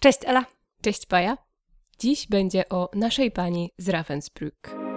Cześć 0.00 0.18
Ela. 0.24 0.44
Cześć 0.82 1.06
Paja. 1.06 1.38
Dziś 1.98 2.26
będzie 2.28 2.68
o 2.68 2.90
naszej 2.94 3.30
pani 3.30 3.70
z 3.78 3.88
Ravensbrück. 3.88 4.87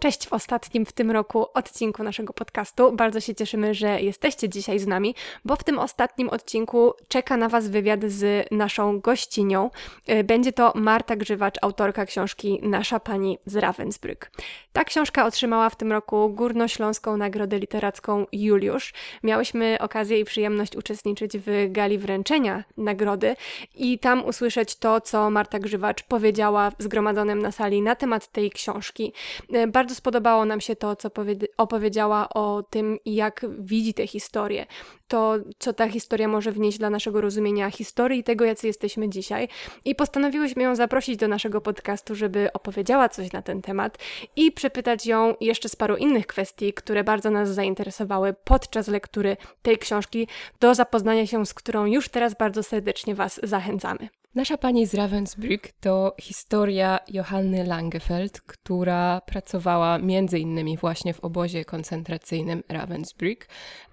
Cześć 0.00 0.28
w 0.28 0.32
ostatnim 0.32 0.86
w 0.86 0.92
tym 0.92 1.10
roku 1.10 1.46
odcinku 1.54 2.02
naszego 2.02 2.32
podcastu. 2.32 2.92
Bardzo 2.92 3.20
się 3.20 3.34
cieszymy, 3.34 3.74
że 3.74 4.00
jesteście 4.00 4.48
dzisiaj 4.48 4.78
z 4.78 4.86
nami, 4.86 5.14
bo 5.44 5.56
w 5.56 5.64
tym 5.64 5.78
ostatnim 5.78 6.28
odcinku 6.28 6.92
czeka 7.08 7.36
na 7.36 7.48
Was 7.48 7.68
wywiad 7.68 8.00
z 8.04 8.46
naszą 8.50 9.00
gościnią. 9.00 9.70
E, 10.06 10.24
będzie 10.24 10.52
to 10.52 10.72
Marta 10.74 11.16
Grzywacz, 11.16 11.54
autorka 11.62 12.06
książki 12.06 12.60
Nasza 12.62 13.00
Pani 13.00 13.38
z 13.46 13.56
Ravensbrück. 13.56 14.30
Ta 14.72 14.84
książka 14.84 15.26
otrzymała 15.26 15.70
w 15.70 15.76
tym 15.76 15.92
roku 15.92 16.30
Górnośląską 16.30 17.16
Nagrodę 17.16 17.58
Literacką 17.58 18.26
Juliusz. 18.32 18.92
Miałyśmy 19.22 19.76
okazję 19.80 20.20
i 20.20 20.24
przyjemność 20.24 20.76
uczestniczyć 20.76 21.38
w 21.38 21.66
gali 21.68 21.98
wręczenia 21.98 22.64
nagrody 22.76 23.36
i 23.74 23.98
tam 23.98 24.24
usłyszeć 24.24 24.76
to, 24.76 25.00
co 25.00 25.30
Marta 25.30 25.58
Grzywacz 25.58 26.02
powiedziała 26.02 26.72
zgromadzonym 26.78 27.42
na 27.42 27.52
sali 27.52 27.82
na 27.82 27.96
temat 27.96 28.26
tej 28.26 28.50
książki. 28.50 29.12
E, 29.52 29.66
bardzo 29.66 29.89
bardzo 29.90 29.98
spodobało 29.98 30.44
nam 30.44 30.60
się 30.60 30.76
to, 30.76 30.96
co 30.96 31.10
opowiedziała 31.56 32.28
o 32.28 32.62
tym, 32.70 32.98
jak 33.04 33.46
widzi 33.58 33.94
tę 33.94 34.06
historię. 34.06 34.66
To, 35.08 35.34
co 35.58 35.72
ta 35.72 35.88
historia 35.88 36.28
może 36.28 36.52
wnieść 36.52 36.78
dla 36.78 36.90
naszego 36.90 37.20
rozumienia 37.20 37.70
historii 37.70 38.20
i 38.20 38.24
tego, 38.24 38.44
jacy 38.44 38.66
jesteśmy 38.66 39.08
dzisiaj. 39.08 39.48
I 39.84 39.94
postanowiłyśmy 39.94 40.62
ją 40.62 40.76
zaprosić 40.76 41.16
do 41.16 41.28
naszego 41.28 41.60
podcastu, 41.60 42.14
żeby 42.14 42.52
opowiedziała 42.52 43.08
coś 43.08 43.32
na 43.32 43.42
ten 43.42 43.62
temat 43.62 43.98
i 44.36 44.52
przepytać 44.52 45.06
ją 45.06 45.34
jeszcze 45.40 45.68
z 45.68 45.76
paru 45.76 45.96
innych 45.96 46.26
kwestii, 46.26 46.72
które 46.72 47.04
bardzo 47.04 47.30
nas 47.30 47.48
zainteresowały 47.48 48.34
podczas 48.44 48.88
lektury 48.88 49.36
tej 49.62 49.78
książki, 49.78 50.28
do 50.60 50.74
zapoznania 50.74 51.26
się 51.26 51.46
z 51.46 51.54
którą 51.54 51.86
już 51.86 52.08
teraz 52.08 52.34
bardzo 52.34 52.62
serdecznie 52.62 53.14
Was 53.14 53.40
zachęcamy. 53.42 54.19
Nasza 54.34 54.56
pani 54.56 54.86
z 54.86 54.94
Ravensbrück 54.94 55.72
to 55.80 56.14
historia 56.20 56.98
Johanny 57.08 57.64
Langefeld, 57.64 58.40
która 58.40 59.20
pracowała 59.26 59.98
między 59.98 60.38
innymi 60.38 60.76
właśnie 60.76 61.14
w 61.14 61.20
obozie 61.20 61.64
koncentracyjnym 61.64 62.62
Ravensbrück. 62.68 63.46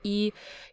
I 0.03 0.31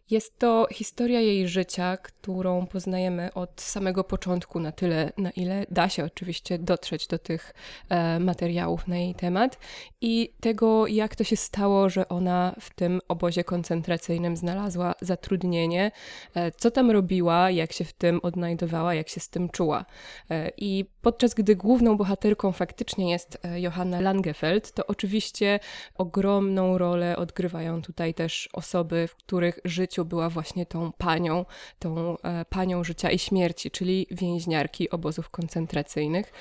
jest 0.09 0.39
to 0.39 0.67
historia 0.71 1.19
jej 1.19 1.47
życia, 1.47 1.97
którą 1.97 2.67
poznajemy 2.67 3.33
od 3.33 3.61
samego 3.61 4.03
początku, 4.03 4.59
na 4.59 4.71
tyle, 4.71 5.11
na 5.17 5.29
ile 5.31 5.65
da 5.71 5.89
się 5.89 6.05
oczywiście 6.05 6.59
dotrzeć 6.59 7.07
do 7.07 7.19
tych 7.19 7.53
e, 7.89 8.19
materiałów 8.19 8.87
na 8.87 8.97
jej 8.97 9.15
temat. 9.15 9.57
I 10.01 10.33
tego, 10.39 10.87
jak 10.87 11.15
to 11.15 11.23
się 11.23 11.35
stało, 11.35 11.89
że 11.89 12.09
ona 12.09 12.55
w 12.59 12.73
tym 12.75 12.99
obozie 13.07 13.43
koncentracyjnym 13.43 14.37
znalazła 14.37 14.95
zatrudnienie, 15.01 15.91
e, 16.35 16.51
co 16.51 16.71
tam 16.71 16.91
robiła, 16.91 17.51
jak 17.51 17.73
się 17.73 17.83
w 17.83 17.93
tym 17.93 18.19
odnajdowała, 18.23 18.93
jak 18.93 19.09
się 19.09 19.19
z 19.19 19.29
tym 19.29 19.49
czuła. 19.55 19.85
E, 20.29 20.51
I 20.57 20.85
podczas 21.01 21.33
gdy 21.33 21.55
główną 21.55 21.97
bohaterką 21.97 22.51
faktycznie 22.51 23.11
jest 23.11 23.37
e, 23.43 23.61
Johanna 23.61 24.01
Langefeld, 24.01 24.71
to 24.71 24.87
oczywiście 24.87 25.59
ogromną 25.97 26.77
rolę 26.77 27.17
odgrywają 27.17 27.81
tutaj 27.81 28.13
też 28.13 28.49
osoby, 28.53 29.07
w 29.07 29.15
których 29.15 29.59
życiu 29.65 30.05
była 30.05 30.29
właśnie 30.29 30.65
tą 30.65 30.91
panią, 30.91 31.45
tą 31.79 32.17
e, 32.17 32.45
panią 32.45 32.83
życia 32.83 33.11
i 33.11 33.19
śmierci, 33.19 33.71
czyli 33.71 34.07
więźniarki 34.11 34.89
obozów 34.89 35.29
koncentracyjnych. 35.29 36.33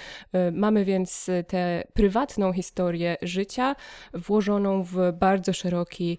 Mamy 0.52 0.84
więc 0.84 1.30
tę 1.48 1.84
prywatną 1.94 2.52
historię 2.52 3.16
życia 3.22 3.76
włożoną 4.14 4.82
w 4.82 4.96
bardzo 5.12 5.52
szeroki 5.52 6.18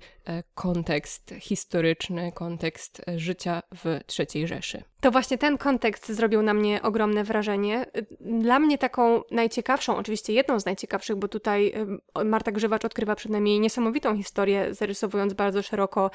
kontekst 0.54 1.34
historyczny, 1.40 2.32
kontekst 2.32 3.02
życia 3.16 3.62
w 3.76 4.00
III 4.20 4.48
Rzeszy. 4.48 4.84
To 5.06 5.12
właśnie 5.12 5.38
ten 5.38 5.58
kontekst 5.58 6.08
zrobił 6.08 6.42
na 6.42 6.54
mnie 6.54 6.82
ogromne 6.82 7.24
wrażenie. 7.24 7.86
Dla 8.20 8.60
mnie 8.60 8.78
taką 8.78 9.22
najciekawszą, 9.32 9.98
oczywiście 9.98 10.34
jedną 10.34 10.60
z 10.60 10.66
najciekawszych, 10.66 11.16
bo 11.16 11.28
tutaj 11.28 11.74
Marta 12.26 12.52
Grzywacz 12.52 12.86
odkrywa 12.86 13.16
przynajmniej 13.16 13.60
niesamowitą 13.60 14.18
historię, 14.18 14.74
zarysowując 14.74 15.34
bardzo 15.34 15.62
szeroko 15.62 16.12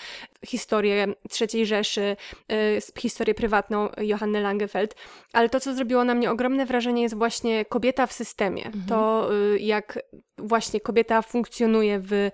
historię 0.47 1.07
III 1.41 1.67
Rzeszy, 1.67 2.17
y, 2.53 2.81
historię 2.99 3.35
prywatną 3.35 3.89
Johanny 3.99 4.41
Langefeld, 4.41 4.95
ale 5.33 5.49
to, 5.49 5.61
co 5.61 5.75
zrobiło 5.75 6.05
na 6.05 6.15
mnie 6.15 6.31
ogromne 6.31 6.67
wrażenie 6.67 7.03
jest 7.03 7.15
właśnie 7.15 7.65
kobieta 7.65 8.07
w 8.07 8.13
systemie. 8.13 8.67
Mhm. 8.67 8.85
To 8.89 9.29
y, 9.55 9.59
jak 9.59 9.99
właśnie 10.39 10.81
kobieta 10.81 11.23
funkcjonuje 11.23 12.01
w 12.01 12.13
y, 12.13 12.31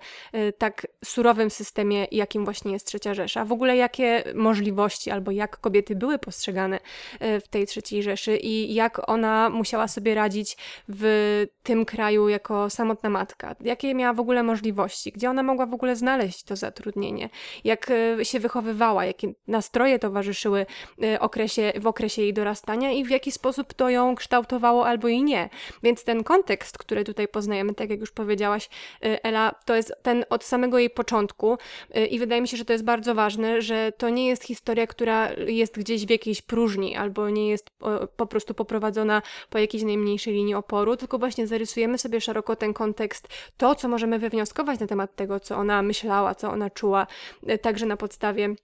tak 0.57 0.87
surowym 1.05 1.49
systemie, 1.49 2.07
jakim 2.11 2.45
właśnie 2.45 2.71
jest 2.71 2.87
Trzecia 2.87 3.13
Rzesza. 3.13 3.45
W 3.45 3.51
ogóle 3.51 3.75
jakie 3.75 4.23
możliwości 4.35 5.11
albo 5.11 5.31
jak 5.31 5.59
kobiety 5.59 5.95
były 5.95 6.19
postrzegane 6.19 6.46
y, 6.49 7.39
w 7.39 7.47
tej 7.47 7.67
Trzeciej 7.67 8.03
Rzeszy 8.03 8.37
i 8.37 8.73
jak 8.73 9.09
ona 9.09 9.49
musiała 9.49 9.87
sobie 9.87 10.15
radzić 10.15 10.57
w 10.89 11.45
tym 11.63 11.85
kraju 11.85 12.29
jako 12.29 12.69
samotna 12.69 13.09
matka. 13.09 13.55
Jakie 13.61 13.95
miała 13.95 14.13
w 14.13 14.19
ogóle 14.19 14.43
możliwości, 14.43 15.11
gdzie 15.11 15.29
ona 15.29 15.43
mogła 15.43 15.65
w 15.65 15.73
ogóle 15.73 15.95
znaleźć 15.95 16.43
to 16.43 16.55
zatrudnienie, 16.55 17.29
jak 17.63 17.91
y, 17.91 18.25
się 18.25 18.39
wychowywała, 18.39 19.05
jakie 19.05 19.33
nastroje 19.47 19.99
towarzyszyły 19.99 20.65
okresie, 21.19 21.73
w 21.79 21.87
okresie 21.87 22.21
jej 22.21 22.33
dorastania 22.33 22.91
i 22.91 23.05
w 23.05 23.09
jaki 23.09 23.31
sposób 23.31 23.73
to 23.73 23.89
ją 23.89 24.15
kształtowało 24.15 24.87
albo 24.87 25.07
i 25.07 25.23
nie. 25.23 25.49
Więc 25.83 26.03
ten 26.03 26.23
kontekst, 26.23 26.77
który 26.77 27.03
tutaj 27.03 27.27
poznajemy, 27.27 27.73
tak 27.73 27.89
jak 27.89 27.99
już 27.99 28.11
powiedziałaś, 28.11 28.69
Ela, 29.01 29.55
to 29.65 29.75
jest 29.75 29.93
ten 30.01 30.25
od 30.29 30.43
samego 30.43 30.79
jej 30.79 30.89
początku 30.89 31.57
i 32.09 32.19
wydaje 32.19 32.41
mi 32.41 32.47
się, 32.47 32.57
że 32.57 32.65
to 32.65 32.73
jest 32.73 32.85
bardzo 32.85 33.15
ważne, 33.15 33.61
że 33.61 33.91
to 33.97 34.09
nie 34.09 34.27
jest 34.27 34.43
historia, 34.43 34.87
która 34.87 35.33
jest 35.33 35.79
gdzieś 35.79 36.05
w 36.05 36.09
jakiejś 36.09 36.26
próżni 36.41 36.95
albo 36.95 37.29
nie 37.29 37.49
jest 37.49 37.69
po 38.17 38.25
prostu 38.25 38.53
poprowadzona 38.53 39.21
po 39.49 39.57
jakiejś 39.57 39.83
najmniejszej 39.83 40.33
linii 40.33 40.55
oporu, 40.55 40.97
tylko 40.97 41.19
właśnie 41.19 41.47
zarysujemy 41.47 41.97
sobie 41.97 42.21
szeroko 42.21 42.55
ten 42.55 42.73
kontekst, 42.73 43.27
to, 43.57 43.75
co 43.75 43.87
możemy 43.87 44.19
wywnioskować 44.19 44.79
na 44.79 44.87
temat 44.87 45.15
tego, 45.15 45.39
co 45.39 45.55
ona 45.55 45.81
myślała, 45.81 46.35
co 46.35 46.51
ona 46.51 46.69
czuła, 46.69 47.07
y, 47.49 47.57
także 47.57 47.85
na 47.85 47.97
podstawie 47.97 48.55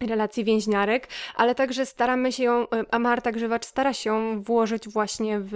relacji 0.00 0.44
więźniarek, 0.44 1.08
ale 1.34 1.54
także 1.54 1.86
staramy 1.86 2.32
się 2.32 2.44
ją, 2.44 2.62
e, 2.62 2.84
a 2.90 2.98
Marta 2.98 3.32
Grzywacz 3.32 3.64
stara 3.64 3.92
się 3.92 4.42
włożyć 4.42 4.88
właśnie 4.88 5.40
w 5.40 5.52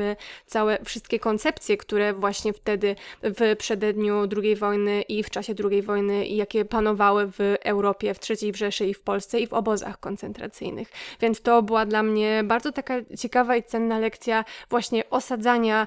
całe 0.46 0.78
wszystkie 0.84 1.18
koncepcje, 1.18 1.76
które 1.76 2.12
właśnie 2.12 2.52
wtedy 2.52 2.96
w 3.22 3.56
przededniu 3.56 4.28
II 4.42 4.56
wojny 4.56 5.02
i 5.02 5.22
w 5.22 5.30
czasie 5.30 5.54
II 5.70 5.82
wojny, 5.82 6.26
jakie 6.26 6.64
panowały 6.64 7.26
w 7.26 7.38
Europie, 7.64 8.14
w 8.14 8.18
III 8.30 8.54
Rzeszy 8.54 8.86
i 8.86 8.94
w 8.94 9.02
Polsce 9.02 9.40
i 9.40 9.46
w 9.46 9.52
obozach 9.52 10.00
koncentracyjnych. 10.00 10.92
Więc 11.20 11.42
to 11.42 11.62
była 11.62 11.86
dla 11.86 12.02
mnie 12.02 12.42
bardzo 12.44 12.72
taka 12.72 12.94
ciekawa 13.18 13.56
i 13.56 13.62
cenna 13.62 13.98
lekcja 13.98 14.44
właśnie 14.70 15.10
osadzania 15.10 15.86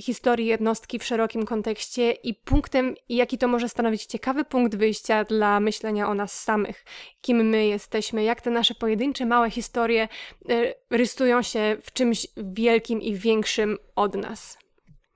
historii 0.00 0.46
jednostki 0.46 0.98
w 0.98 1.04
szerokim 1.04 1.46
kontekście 1.46 2.12
i 2.12 2.34
punktem, 2.34 2.94
jaki 3.08 3.38
to 3.38 3.48
może 3.48 3.68
stanowić 3.68 4.06
ciekawy 4.06 4.44
punkt 4.44 4.76
wyjścia 4.76 5.24
dla 5.24 5.60
myślenia 5.60 6.08
o 6.08 6.14
nas 6.14 6.42
samych, 6.42 6.84
kim 7.20 7.36
my 7.36 7.66
jesteśmy 7.66 7.81
jesteśmy, 7.82 8.22
jak 8.22 8.40
te 8.40 8.50
nasze 8.50 8.74
pojedyncze, 8.74 9.26
małe 9.26 9.50
historie 9.50 10.08
y, 10.50 10.74
rysują 10.90 11.42
się 11.42 11.76
w 11.82 11.92
czymś 11.92 12.26
wielkim 12.36 13.02
i 13.02 13.14
większym 13.14 13.78
od 13.96 14.14
nas. 14.14 14.62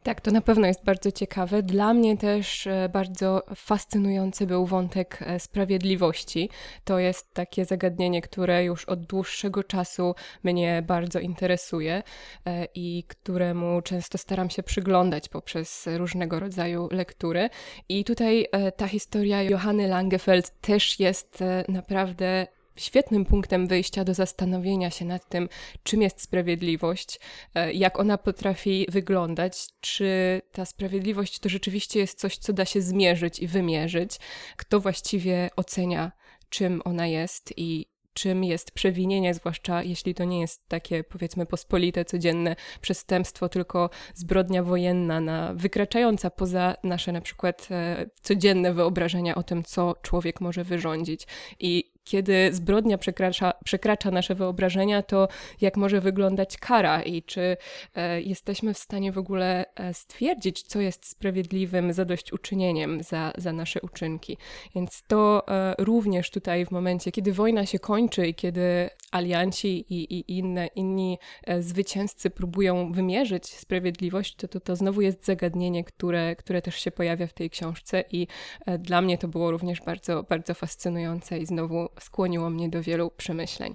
Tak, 0.06 0.20
to 0.20 0.30
na 0.30 0.40
pewno 0.40 0.66
jest 0.66 0.84
bardzo 0.84 1.12
ciekawe. 1.12 1.62
Dla 1.62 1.94
mnie 1.94 2.16
też 2.16 2.66
e, 2.66 2.88
bardzo 2.92 3.42
fascynujący 3.54 4.46
był 4.46 4.66
wątek 4.66 5.18
e, 5.20 5.40
sprawiedliwości. 5.40 6.50
To 6.84 6.98
jest 6.98 7.34
takie 7.34 7.64
zagadnienie, 7.64 8.22
które 8.22 8.64
już 8.64 8.84
od 8.84 9.06
dłuższego 9.06 9.64
czasu 9.64 10.14
mnie 10.42 10.82
bardzo 10.86 11.20
interesuje 11.20 12.02
e, 12.46 12.66
i 12.74 13.04
któremu 13.08 13.82
często 13.82 14.18
staram 14.18 14.50
się 14.50 14.62
przyglądać 14.62 15.28
poprzez 15.28 15.88
różnego 15.96 16.40
rodzaju 16.40 16.88
lektury. 16.90 17.50
I 17.88 18.04
tutaj 18.04 18.46
ta 18.76 18.88
historia 18.88 19.42
Johanny 19.42 19.88
Langefeld 19.88 20.60
też 20.60 21.00
jest 21.00 21.44
naprawdę 21.68 22.46
świetnym 22.76 23.24
punktem 23.24 23.66
wyjścia 23.66 24.04
do 24.04 24.14
zastanowienia 24.14 24.90
się 24.90 25.04
nad 25.04 25.28
tym, 25.28 25.48
czym 25.82 26.02
jest 26.02 26.20
sprawiedliwość, 26.20 27.20
e, 27.54 27.72
jak 27.72 27.98
ona 27.98 28.18
potrafi 28.18 28.86
wyglądać, 28.88 29.66
czy 29.80 30.42
ta 30.52 30.64
sprawiedliwość 30.64 31.38
to 31.38 31.48
rzeczywiście 31.48 32.00
jest 32.00 32.18
coś, 32.18 32.38
co 32.38 32.52
da 32.52 32.64
się 32.64 32.82
zmierzyć 32.82 33.38
i 33.38 33.46
wymierzyć, 33.46 34.16
kto 34.56 34.80
właściwie 34.80 35.50
ocenia, 35.56 36.12
czym 36.48 36.82
ona 36.84 37.06
jest 37.06 37.52
i 37.56 37.86
czym 38.16 38.44
jest 38.44 38.70
przewinienie, 38.70 39.34
zwłaszcza 39.34 39.82
jeśli 39.82 40.14
to 40.14 40.24
nie 40.24 40.40
jest 40.40 40.68
takie, 40.68 41.04
powiedzmy, 41.04 41.46
pospolite, 41.46 42.04
codzienne 42.04 42.56
przestępstwo, 42.80 43.48
tylko 43.48 43.90
zbrodnia 44.14 44.62
wojenna, 44.62 45.20
na, 45.20 45.54
wykraczająca 45.54 46.30
poza 46.30 46.76
nasze 46.84 47.12
na 47.12 47.20
przykład 47.20 47.68
e, 47.70 48.06
codzienne 48.22 48.72
wyobrażenia 48.72 49.34
o 49.34 49.42
tym, 49.42 49.62
co 49.62 49.94
człowiek 50.02 50.40
może 50.40 50.64
wyrządzić. 50.64 51.26
I 51.60 51.95
kiedy 52.06 52.52
zbrodnia 52.52 52.98
przekracza, 52.98 53.52
przekracza 53.64 54.10
nasze 54.10 54.34
wyobrażenia, 54.34 55.02
to 55.02 55.28
jak 55.60 55.76
może 55.76 56.00
wyglądać 56.00 56.58
kara 56.58 57.02
i 57.02 57.22
czy 57.22 57.56
e, 57.94 58.22
jesteśmy 58.22 58.74
w 58.74 58.78
stanie 58.78 59.12
w 59.12 59.18
ogóle 59.18 59.64
e, 59.74 59.94
stwierdzić, 59.94 60.62
co 60.62 60.80
jest 60.80 61.06
sprawiedliwym 61.06 61.92
zadośćuczynieniem 61.92 63.02
za, 63.02 63.32
za 63.38 63.52
nasze 63.52 63.80
uczynki. 63.80 64.36
Więc 64.74 65.02
to 65.06 65.48
e, 65.48 65.74
również 65.78 66.30
tutaj 66.30 66.66
w 66.66 66.70
momencie, 66.70 67.12
kiedy 67.12 67.32
wojna 67.32 67.66
się 67.66 67.78
kończy 67.78 68.26
i 68.26 68.34
kiedy 68.34 68.90
alianci 69.10 69.94
i, 69.94 70.18
i 70.18 70.38
inne, 70.38 70.66
inni 70.66 71.18
e, 71.44 71.62
zwycięzcy 71.62 72.30
próbują 72.30 72.92
wymierzyć 72.92 73.46
sprawiedliwość, 73.46 74.36
to, 74.36 74.48
to 74.48 74.60
to 74.60 74.76
znowu 74.76 75.00
jest 75.00 75.24
zagadnienie, 75.24 75.84
które, 75.84 76.36
które 76.36 76.62
też 76.62 76.76
się 76.76 76.90
pojawia 76.90 77.26
w 77.26 77.32
tej 77.32 77.50
książce 77.50 78.04
i 78.12 78.26
e, 78.66 78.78
dla 78.78 79.00
mnie 79.00 79.18
to 79.18 79.28
było 79.28 79.50
również 79.50 79.80
bardzo, 79.80 80.22
bardzo 80.22 80.54
fascynujące 80.54 81.38
i 81.38 81.46
znowu 81.46 81.88
skłoniło 82.00 82.50
mnie 82.50 82.68
do 82.68 82.82
wielu 82.82 83.10
przemyśleń. 83.10 83.74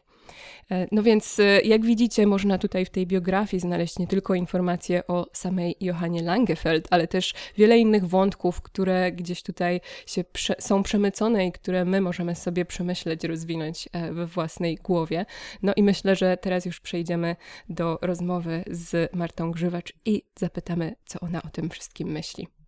E, 0.71 0.87
no 0.91 1.03
więc, 1.03 1.39
e, 1.39 1.61
jak 1.61 1.85
widzicie, 1.85 2.27
można 2.27 2.57
tutaj 2.57 2.85
w 2.85 2.89
tej 2.89 3.07
biografii 3.07 3.61
znaleźć 3.61 3.99
nie 3.99 4.07
tylko 4.07 4.35
informacje 4.35 5.07
o 5.07 5.27
samej 5.33 5.75
Johannie 5.79 6.23
Langefeld, 6.23 6.87
ale 6.89 7.07
też 7.07 7.33
wiele 7.57 7.77
innych 7.77 8.07
wątków, 8.07 8.61
które 8.61 9.11
gdzieś 9.11 9.43
tutaj 9.43 9.81
się 10.05 10.23
prze 10.23 10.55
są 10.59 10.83
przemycone 10.83 11.47
i 11.47 11.51
które 11.51 11.85
my 11.85 12.01
możemy 12.01 12.35
sobie 12.35 12.65
przemyśleć, 12.65 13.23
rozwinąć 13.23 13.89
e, 13.91 14.13
we 14.13 14.25
własnej 14.25 14.75
głowie. 14.75 15.25
No 15.61 15.73
i 15.75 15.83
myślę, 15.83 16.15
że 16.15 16.37
teraz 16.37 16.65
już 16.65 16.79
przejdziemy 16.79 17.35
do 17.69 17.99
rozmowy 18.01 18.63
z 18.67 19.15
Martą 19.15 19.51
Grzywacz 19.51 19.93
i 20.05 20.23
zapytamy, 20.39 20.95
co 21.05 21.19
ona 21.19 21.43
o 21.43 21.49
tym 21.49 21.69
wszystkim 21.69 22.11
myśli. 22.11 22.60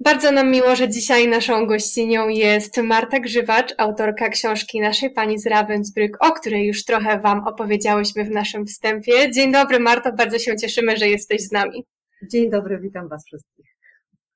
Bardzo 0.00 0.32
nam 0.32 0.50
miło, 0.50 0.76
że 0.76 0.88
dzisiaj 0.88 1.28
naszą 1.28 1.66
gościnią 1.66 2.28
jest 2.28 2.76
Marta 2.76 3.20
Grzywacz, 3.20 3.74
autorka 3.78 4.28
książki 4.28 4.80
naszej 4.80 5.10
pani 5.10 5.38
z 5.38 5.46
Ravensbrück, 5.46 6.10
o 6.20 6.32
której 6.32 6.66
już 6.66 6.84
trochę 6.84 7.20
Wam 7.20 7.48
opowiedziałyśmy 7.48 8.24
w 8.24 8.30
naszym 8.30 8.66
wstępie. 8.66 9.30
Dzień 9.32 9.52
dobry 9.52 9.80
Marto, 9.80 10.12
bardzo 10.12 10.38
się 10.38 10.56
cieszymy, 10.56 10.96
że 10.96 11.08
jesteś 11.08 11.42
z 11.42 11.52
nami. 11.52 11.84
Dzień 12.30 12.50
dobry, 12.50 12.78
witam 12.78 13.08
Was 13.08 13.26
wszystkich. 13.26 13.73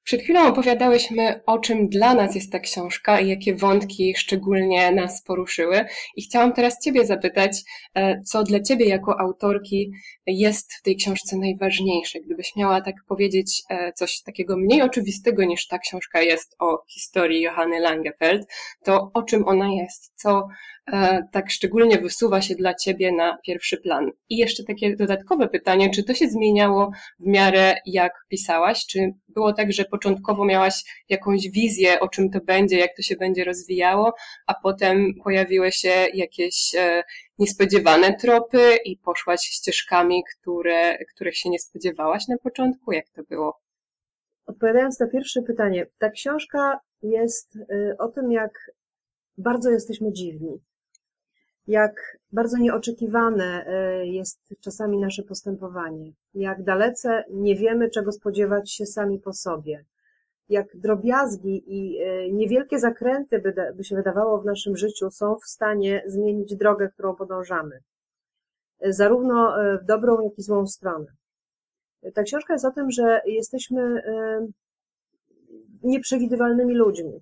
Przed 0.08 0.22
chwilą 0.22 0.46
opowiadałyśmy, 0.46 1.40
o 1.46 1.58
czym 1.58 1.88
dla 1.88 2.14
nas 2.14 2.34
jest 2.34 2.52
ta 2.52 2.58
książka 2.58 3.20
i 3.20 3.28
jakie 3.28 3.54
wątki 3.54 4.14
szczególnie 4.16 4.92
nas 4.92 5.22
poruszyły. 5.22 5.84
I 6.16 6.22
chciałam 6.22 6.52
teraz 6.52 6.80
Ciebie 6.84 7.06
zapytać, 7.06 7.62
e, 7.94 8.22
co 8.22 8.42
dla 8.42 8.60
Ciebie 8.60 8.88
jako 8.88 9.20
autorki 9.20 9.92
jest 10.26 10.74
w 10.74 10.82
tej 10.82 10.96
książce 10.96 11.36
najważniejsze? 11.36 12.20
Gdybyś 12.20 12.56
miała 12.56 12.80
tak 12.80 12.94
powiedzieć 13.08 13.62
e, 13.70 13.92
coś 13.92 14.22
takiego 14.22 14.56
mniej 14.56 14.82
oczywistego 14.82 15.44
niż 15.44 15.66
ta 15.66 15.78
książka 15.78 16.22
jest 16.22 16.56
o 16.58 16.84
historii 16.86 17.42
Johanny 17.42 17.80
Langefeld, 17.80 18.46
to 18.84 19.10
o 19.14 19.22
czym 19.22 19.48
ona 19.48 19.68
jest? 19.68 20.12
Co 20.16 20.48
tak 21.32 21.50
szczególnie 21.50 21.98
wysuwa 21.98 22.40
się 22.42 22.54
dla 22.54 22.74
Ciebie 22.74 23.12
na 23.12 23.38
pierwszy 23.46 23.76
plan? 23.76 24.10
I 24.28 24.36
jeszcze 24.36 24.64
takie 24.64 24.96
dodatkowe 24.96 25.48
pytanie, 25.48 25.90
czy 25.90 26.04
to 26.04 26.14
się 26.14 26.28
zmieniało 26.28 26.90
w 27.20 27.26
miarę 27.26 27.74
jak 27.86 28.12
pisałaś? 28.28 28.86
Czy 28.86 29.14
było 29.28 29.52
tak, 29.52 29.72
że 29.72 29.84
początkowo 29.84 30.44
miałaś 30.44 31.04
jakąś 31.08 31.48
wizję, 31.50 32.00
o 32.00 32.08
czym 32.08 32.30
to 32.30 32.40
będzie, 32.40 32.78
jak 32.78 32.96
to 32.96 33.02
się 33.02 33.16
będzie 33.16 33.44
rozwijało, 33.44 34.14
a 34.46 34.54
potem 34.54 35.14
pojawiły 35.24 35.72
się 35.72 35.92
jakieś 36.14 36.74
e, 36.74 37.02
niespodziewane 37.38 38.16
tropy 38.16 38.76
i 38.84 38.96
poszłaś 38.96 39.40
ścieżkami, 39.40 40.22
które, 40.24 40.98
których 41.14 41.36
się 41.36 41.50
nie 41.50 41.58
spodziewałaś 41.58 42.28
na 42.28 42.38
początku? 42.38 42.92
Jak 42.92 43.08
to 43.08 43.22
było? 43.22 43.60
Odpowiadając 44.46 45.00
na 45.00 45.06
pierwsze 45.06 45.42
pytanie, 45.42 45.86
ta 45.98 46.10
książka 46.10 46.80
jest 47.02 47.56
y, 47.56 47.96
o 47.98 48.08
tym, 48.08 48.32
jak 48.32 48.50
bardzo 49.38 49.70
jesteśmy 49.70 50.12
dziwni 50.12 50.60
jak 51.68 52.18
bardzo 52.32 52.58
nieoczekiwane 52.58 53.66
e, 53.66 54.06
jest 54.06 54.40
czasami 54.60 54.98
nasze 54.98 55.22
postępowanie, 55.22 56.12
jak 56.34 56.62
dalece 56.64 57.24
nie 57.30 57.56
wiemy, 57.56 57.90
czego 57.90 58.12
spodziewać 58.12 58.72
się 58.72 58.86
sami 58.86 59.18
po 59.18 59.32
sobie, 59.32 59.84
jak 60.48 60.76
drobiazgi 60.76 61.64
i 61.66 61.98
e, 62.02 62.30
niewielkie 62.32 62.78
zakręty, 62.78 63.38
by, 63.38 63.54
by 63.76 63.84
się 63.84 63.96
wydawało 63.96 64.38
w 64.38 64.44
naszym 64.44 64.76
życiu, 64.76 65.10
są 65.10 65.36
w 65.36 65.44
stanie 65.44 66.02
zmienić 66.06 66.56
drogę, 66.56 66.88
którą 66.88 67.16
podążamy, 67.16 67.80
e, 68.80 68.92
zarówno 68.92 69.54
w 69.82 69.84
dobrą, 69.84 70.20
jak 70.20 70.38
i 70.38 70.42
złą 70.42 70.66
stronę. 70.66 71.06
Ta 72.14 72.22
książka 72.22 72.52
jest 72.52 72.64
o 72.64 72.70
tym, 72.70 72.90
że 72.90 73.20
jesteśmy 73.26 74.02
nieprzewidywalnymi 75.82 76.74
ludźmi 76.74 77.20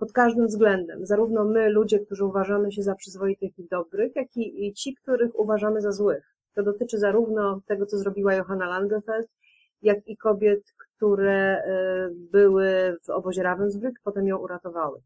pod 0.00 0.12
każdym 0.12 0.46
względem. 0.46 1.06
Zarówno 1.06 1.44
my, 1.44 1.70
ludzie, 1.70 1.98
którzy 1.98 2.24
uważamy 2.24 2.72
się 2.72 2.82
za 2.82 2.94
przyzwoitych 2.94 3.58
i 3.58 3.64
dobrych, 3.64 4.16
jak 4.16 4.36
i 4.36 4.72
ci, 4.72 4.94
których 4.94 5.38
uważamy 5.38 5.80
za 5.80 5.92
złych. 5.92 6.34
To 6.54 6.62
dotyczy 6.62 6.98
zarówno 6.98 7.60
tego, 7.66 7.86
co 7.86 7.98
zrobiła 7.98 8.34
Johanna 8.34 8.66
Langefeld, 8.66 9.28
jak 9.82 10.08
i 10.08 10.16
kobiet, 10.16 10.60
które 10.78 11.32
e, 11.32 12.10
były 12.12 12.96
w 13.02 13.10
obozie 13.10 13.42
Ravensbrück, 13.42 13.92
potem 14.04 14.26
ją 14.26 14.38
uratowały. 14.38 15.00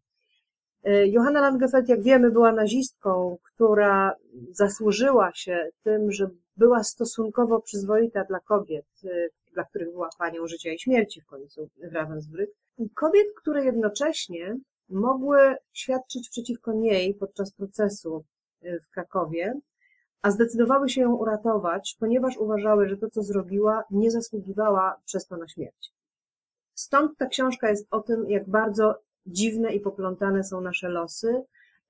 E, 0.84 1.06
Johanna 1.06 1.40
Langefeld, 1.40 1.88
jak 1.88 2.02
wiemy, 2.02 2.30
była 2.30 2.52
nazistką, 2.52 3.36
która 3.54 4.14
zasłużyła 4.50 5.30
się 5.34 5.68
tym, 5.82 6.12
że 6.12 6.30
była 6.56 6.82
stosunkowo 6.82 7.60
przyzwoita 7.60 8.24
dla 8.24 8.40
kobiet, 8.40 8.86
e, 9.04 9.28
dla 9.54 9.64
których 9.64 9.90
była 9.90 10.08
panią 10.18 10.46
życia 10.46 10.72
i 10.72 10.78
śmierci 10.78 11.20
w 11.20 11.26
końcu 11.26 11.68
w 11.90 11.94
Ravensbrück. 11.94 12.50
I 12.78 12.90
kobiet, 12.90 13.26
które 13.36 13.64
jednocześnie 13.64 14.56
mogły 14.94 15.56
świadczyć 15.72 16.28
przeciwko 16.28 16.72
niej 16.72 17.14
podczas 17.14 17.52
procesu 17.52 18.24
y, 18.64 18.80
w 18.80 18.88
Krakowie, 18.88 19.60
a 20.22 20.30
zdecydowały 20.30 20.88
się 20.88 21.00
ją 21.00 21.14
uratować, 21.14 21.96
ponieważ 22.00 22.36
uważały, 22.36 22.88
że 22.88 22.96
to, 22.96 23.10
co 23.10 23.22
zrobiła, 23.22 23.84
nie 23.90 24.10
zasługiwała 24.10 25.00
przez 25.04 25.26
to 25.26 25.36
na 25.36 25.48
śmierć. 25.48 25.92
Stąd 26.74 27.18
ta 27.18 27.26
książka 27.26 27.70
jest 27.70 27.86
o 27.90 28.00
tym, 28.00 28.30
jak 28.30 28.48
bardzo 28.48 28.94
dziwne 29.26 29.74
i 29.74 29.80
poplątane 29.80 30.44
są 30.44 30.60
nasze 30.60 30.88
losy. 30.88 31.42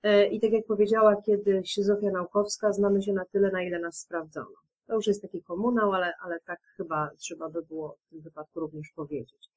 Y, 0.06 0.26
I 0.26 0.40
tak 0.40 0.52
jak 0.52 0.66
powiedziała 0.66 1.22
kiedyś 1.22 1.76
Zofia 1.76 2.10
Naukowska, 2.10 2.72
znamy 2.72 3.02
się 3.02 3.12
na 3.12 3.24
tyle, 3.24 3.50
na 3.50 3.62
ile 3.62 3.78
nas 3.78 3.98
sprawdzono. 3.98 4.56
To 4.86 4.94
już 4.94 5.06
jest 5.06 5.22
taki 5.22 5.42
komunał, 5.42 5.92
ale, 5.92 6.12
ale 6.22 6.40
tak 6.40 6.60
chyba 6.76 7.10
trzeba 7.16 7.48
by 7.48 7.62
było 7.62 7.96
w 8.06 8.10
tym 8.10 8.20
wypadku 8.20 8.60
również 8.60 8.92
powiedzieć. 8.96 9.50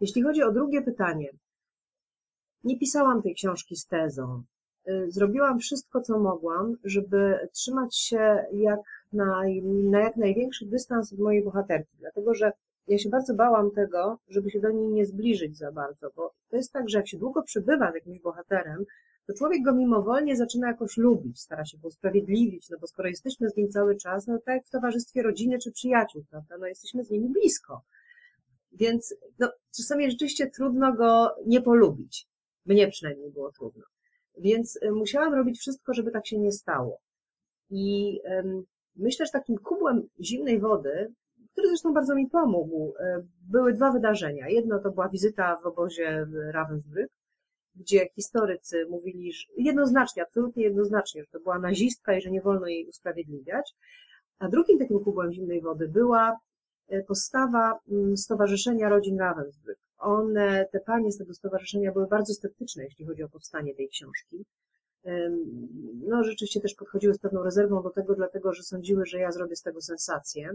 Jeśli 0.00 0.22
chodzi 0.22 0.42
o 0.42 0.52
drugie 0.52 0.82
pytanie, 0.82 1.30
nie 2.64 2.78
pisałam 2.78 3.22
tej 3.22 3.34
książki 3.34 3.76
z 3.76 3.86
tezą. 3.86 4.42
Y, 4.88 5.10
zrobiłam 5.10 5.58
wszystko, 5.58 6.00
co 6.00 6.18
mogłam, 6.18 6.76
żeby 6.84 7.48
trzymać 7.52 7.96
się 7.96 8.44
jak 8.52 8.80
na, 9.12 9.42
na 9.90 10.00
jak 10.00 10.16
największy 10.16 10.66
dystans 10.66 11.12
od 11.12 11.18
mojej 11.18 11.44
bohaterki, 11.44 11.96
dlatego 11.98 12.34
że 12.34 12.52
ja 12.88 12.98
się 12.98 13.08
bardzo 13.08 13.34
bałam 13.34 13.70
tego, 13.70 14.18
żeby 14.28 14.50
się 14.50 14.60
do 14.60 14.70
niej 14.70 14.88
nie 14.88 15.06
zbliżyć 15.06 15.56
za 15.56 15.72
bardzo, 15.72 16.10
bo 16.16 16.32
to 16.50 16.56
jest 16.56 16.72
tak, 16.72 16.88
że 16.88 16.98
jak 16.98 17.08
się 17.08 17.18
długo 17.18 17.42
przebywa 17.42 17.92
z 17.92 17.94
jakimś 17.94 18.20
bohaterem, 18.20 18.84
to 19.26 19.34
człowiek 19.34 19.62
go 19.62 19.72
mimowolnie 19.72 20.36
zaczyna 20.36 20.68
jakoś 20.68 20.96
lubić, 20.96 21.40
stara 21.40 21.64
się 21.64 21.78
go 21.78 21.88
usprawiedliwić, 21.88 22.70
no 22.70 22.78
bo 22.80 22.86
skoro 22.86 23.08
jesteśmy 23.08 23.50
z 23.50 23.56
nim 23.56 23.68
cały 23.68 23.96
czas, 23.96 24.26
no 24.26 24.38
tak 24.38 24.54
jak 24.54 24.66
w 24.66 24.70
towarzystwie 24.70 25.22
rodziny 25.22 25.58
czy 25.58 25.72
przyjaciół, 25.72 26.24
prawda, 26.30 26.58
no 26.58 26.66
jesteśmy 26.66 27.04
z 27.04 27.10
nimi 27.10 27.28
blisko. 27.28 27.82
Więc 28.72 29.14
no, 29.38 29.52
czasami 29.76 30.10
rzeczywiście 30.10 30.50
trudno 30.50 30.92
go 30.92 31.34
nie 31.46 31.62
polubić. 31.62 32.26
Mnie 32.66 32.88
przynajmniej 32.88 33.30
było 33.30 33.52
trudno. 33.52 33.84
Więc 34.38 34.78
y, 34.82 34.92
musiałam 34.92 35.34
robić 35.34 35.58
wszystko, 35.58 35.94
żeby 35.94 36.10
tak 36.10 36.26
się 36.26 36.38
nie 36.38 36.52
stało. 36.52 36.98
I 37.70 38.20
myślę, 38.96 39.26
że 39.26 39.32
takim 39.32 39.58
kubłem 39.58 40.08
zimnej 40.20 40.60
wody, 40.60 41.12
który 41.52 41.68
zresztą 41.68 41.94
bardzo 41.94 42.14
mi 42.14 42.26
pomógł, 42.26 42.94
y, 43.00 43.26
były 43.50 43.72
dwa 43.72 43.92
wydarzenia. 43.92 44.48
Jedno 44.48 44.78
to 44.78 44.90
była 44.90 45.08
wizyta 45.08 45.56
w 45.56 45.66
obozie 45.66 46.26
w 46.26 46.54
Ravensbrück, 46.54 47.08
gdzie 47.74 48.08
historycy 48.08 48.86
mówili 48.90 49.32
że 49.32 49.46
jednoznacznie, 49.56 50.22
absolutnie 50.22 50.64
jednoznacznie, 50.64 51.22
że 51.22 51.28
to 51.32 51.40
była 51.40 51.58
nazistka 51.58 52.16
i 52.16 52.20
że 52.20 52.30
nie 52.30 52.42
wolno 52.42 52.66
jej 52.66 52.86
usprawiedliwiać. 52.86 53.74
A 54.38 54.48
drugim 54.48 54.78
takim 54.78 55.00
kubłem 55.00 55.32
zimnej 55.32 55.60
wody 55.60 55.88
była 55.88 56.40
y, 56.92 57.04
postawa 57.08 57.78
mm, 57.90 58.16
Stowarzyszenia 58.16 58.88
Rodzin 58.88 59.18
Ravensbrück 59.18 59.78
one, 60.02 60.66
te 60.72 60.80
panie 60.80 61.12
z 61.12 61.18
tego 61.18 61.34
stowarzyszenia 61.34 61.92
były 61.92 62.06
bardzo 62.06 62.34
sceptyczne, 62.34 62.84
jeśli 62.84 63.06
chodzi 63.06 63.22
o 63.22 63.28
powstanie 63.28 63.74
tej 63.74 63.88
książki. 63.88 64.44
No, 66.08 66.24
rzeczywiście 66.24 66.60
też 66.60 66.74
podchodziły 66.74 67.14
z 67.14 67.18
pewną 67.18 67.42
rezerwą 67.42 67.82
do 67.82 67.90
tego, 67.90 68.14
dlatego 68.14 68.52
że 68.52 68.62
sądziły, 68.62 69.06
że 69.06 69.18
ja 69.18 69.32
zrobię 69.32 69.56
z 69.56 69.62
tego 69.62 69.80
sensację. 69.80 70.50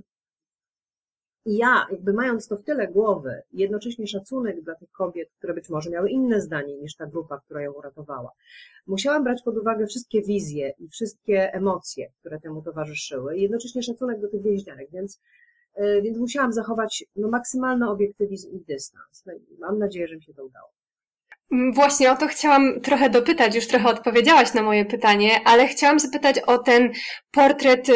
I 1.45 1.57
ja, 1.57 1.85
jakby 1.91 2.13
mając 2.13 2.47
to 2.47 2.57
w 2.57 2.63
tyle 2.63 2.87
głowy, 2.87 3.41
jednocześnie 3.53 4.07
szacunek 4.07 4.61
dla 4.61 4.75
tych 4.75 4.91
kobiet, 4.91 5.29
które 5.37 5.53
być 5.53 5.69
może 5.69 5.89
miały 5.89 6.09
inne 6.09 6.41
zdanie 6.41 6.77
niż 6.77 6.95
ta 6.95 7.05
grupa, 7.05 7.39
która 7.39 7.61
ją 7.61 7.71
uratowała, 7.71 8.31
musiałam 8.87 9.23
brać 9.23 9.41
pod 9.43 9.57
uwagę 9.57 9.87
wszystkie 9.87 10.21
wizje 10.21 10.73
i 10.79 10.89
wszystkie 10.89 11.53
emocje, 11.53 12.11
które 12.19 12.39
temu 12.39 12.61
towarzyszyły, 12.61 13.37
jednocześnie 13.37 13.83
szacunek 13.83 14.21
do 14.21 14.27
tych 14.27 14.41
więźniarek, 14.41 14.91
więc 14.91 15.21
więc 16.03 16.17
musiałam 16.17 16.53
zachować 16.53 17.05
no, 17.15 17.29
maksymalny 17.29 17.89
obiektywizm 17.89 18.51
i 18.51 18.59
dystans. 18.59 19.23
No, 19.25 19.33
mam 19.59 19.79
nadzieję, 19.79 20.07
że 20.07 20.15
mi 20.15 20.23
się 20.23 20.33
to 20.33 20.45
udało. 20.45 20.77
Mm, 21.51 21.73
właśnie 21.73 22.11
o 22.11 22.15
to 22.15 22.27
chciałam 22.27 22.81
trochę 22.81 23.09
dopytać, 23.09 23.55
już 23.55 23.67
trochę 23.67 23.89
odpowiedziałaś 23.89 24.53
na 24.53 24.63
moje 24.63 24.85
pytanie, 24.85 25.41
ale 25.45 25.67
chciałam 25.67 25.99
zapytać 25.99 26.39
o 26.39 26.57
ten 26.57 26.91
portret 27.31 27.89
y, 27.89 27.93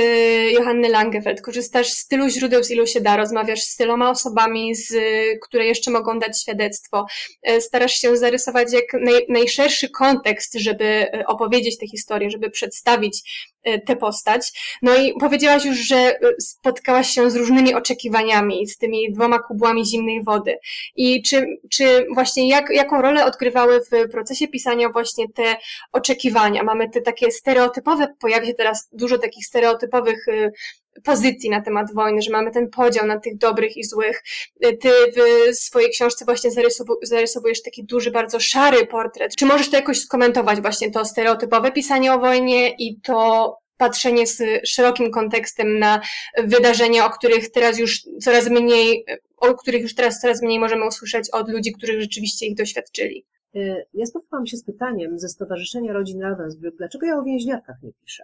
Johanny 0.52 0.90
Langefeld. 0.90 1.42
Korzystasz 1.42 1.90
z 1.90 2.08
tylu 2.08 2.30
źródeł, 2.30 2.64
z 2.64 2.72
ilu 2.72 2.88
się 2.88 3.02
da, 3.02 3.18
rozmawiasz 3.18 3.62
z 3.62 3.76
tyloma 3.78 4.10
osobami, 4.10 4.76
z, 4.76 4.94
które 5.42 5.66
jeszcze 5.66 5.92
mogą 5.92 6.20
dać 6.20 6.42
świadectwo. 6.42 7.06
Y, 7.50 7.62
starasz 7.62 7.94
się 7.94 8.18
zarysować 8.18 8.74
jak 8.74 9.02
naj, 9.02 9.26
najszerszy 9.30 9.90
kontekst, 9.90 10.54
żeby 10.54 10.86
y, 11.16 11.26
opowiedzieć 11.28 11.78
tę 11.78 11.88
historię, 11.88 12.30
żeby 12.30 12.50
przedstawić 12.50 13.48
tę 13.86 13.96
postać. 13.96 14.52
No 14.82 14.96
i 14.96 15.14
powiedziałaś 15.20 15.66
już, 15.66 15.78
że 15.78 16.20
spotkałaś 16.40 17.10
się 17.10 17.32
z 17.32 17.36
różnymi 17.36 17.74
oczekiwaniami, 17.74 18.68
z 18.68 18.78
tymi 18.78 19.12
dwoma 19.12 19.40
kubłami 19.40 19.86
zimnej 19.86 20.24
wody. 20.24 20.58
I 20.96 21.24
czy, 21.24 21.46
czy 21.72 22.06
właśnie 22.14 22.50
jak, 22.50 22.70
jaką 22.70 23.02
rolę 23.02 23.26
odgrywały 23.26 23.82
w 23.92 24.12
procesie 24.12 24.48
pisania 24.48 24.90
właśnie 24.90 25.26
te 25.30 25.56
oczekiwania? 25.92 26.64
Mamy 26.64 26.90
te 26.90 27.02
takie 27.02 27.32
stereotypowe, 27.32 28.08
pojawia 28.20 28.46
się 28.46 28.54
teraz 28.54 28.90
dużo 28.92 29.18
takich 29.18 29.46
stereotypowych 29.46 30.28
y, 30.28 30.52
pozycji 31.04 31.50
na 31.50 31.62
temat 31.62 31.94
wojny, 31.94 32.22
że 32.22 32.32
mamy 32.32 32.52
ten 32.52 32.70
podział 32.70 33.08
na 33.08 33.20
tych 33.20 33.38
dobrych 33.38 33.78
i 33.78 33.84
złych. 33.84 34.24
Ty 34.62 34.90
w 35.16 35.56
swojej 35.56 35.92
książce 35.92 36.26
właśnie 36.26 36.52
zarysowujesz 37.04 37.62
taki 37.62 37.84
duży, 37.84 38.12
bardzo 38.12 38.40
szary 38.40 38.88
portret. 38.88 39.36
Czy 39.36 39.46
możesz 39.46 39.70
to 39.70 39.76
jakoś 39.76 40.00
skomentować 40.00 40.62
właśnie 40.62 40.92
to 40.92 41.06
stereotypowe 41.06 41.72
pisanie 41.72 42.14
o 42.14 42.20
wojnie 42.20 42.70
i 42.70 43.02
to 43.02 43.58
patrzenie 43.78 44.28
z 44.28 44.44
szerokim 44.66 45.12
kontekstem 45.12 45.80
na 45.80 46.02
wydarzenia, 46.44 47.06
o 47.06 47.10
których 47.10 47.52
teraz 47.52 47.80
już 47.80 48.02
coraz 48.22 48.50
mniej, 48.50 49.06
o 49.38 49.54
których 49.54 49.82
już 49.82 49.96
teraz 49.96 50.20
coraz 50.20 50.42
mniej 50.42 50.60
możemy 50.60 50.88
usłyszeć 50.88 51.30
od 51.30 51.50
ludzi, 51.50 51.72
którzy 51.72 52.02
rzeczywiście 52.02 52.46
ich 52.46 52.56
doświadczyli. 52.56 53.26
Y, 53.56 53.86
ja 53.94 54.06
spotkałam 54.06 54.48
się 54.48 54.58
z 54.58 54.64
pytaniem 54.64 55.20
ze 55.20 55.30
Stowarzyszenia 55.30 55.94
Rodzin 55.94 56.22
Ravensbrück, 56.22 56.78
dlaczego 56.78 57.06
ja 57.06 57.18
o 57.18 57.24
więźniarkach 57.24 57.76
nie 57.84 57.92
piszę? 58.06 58.24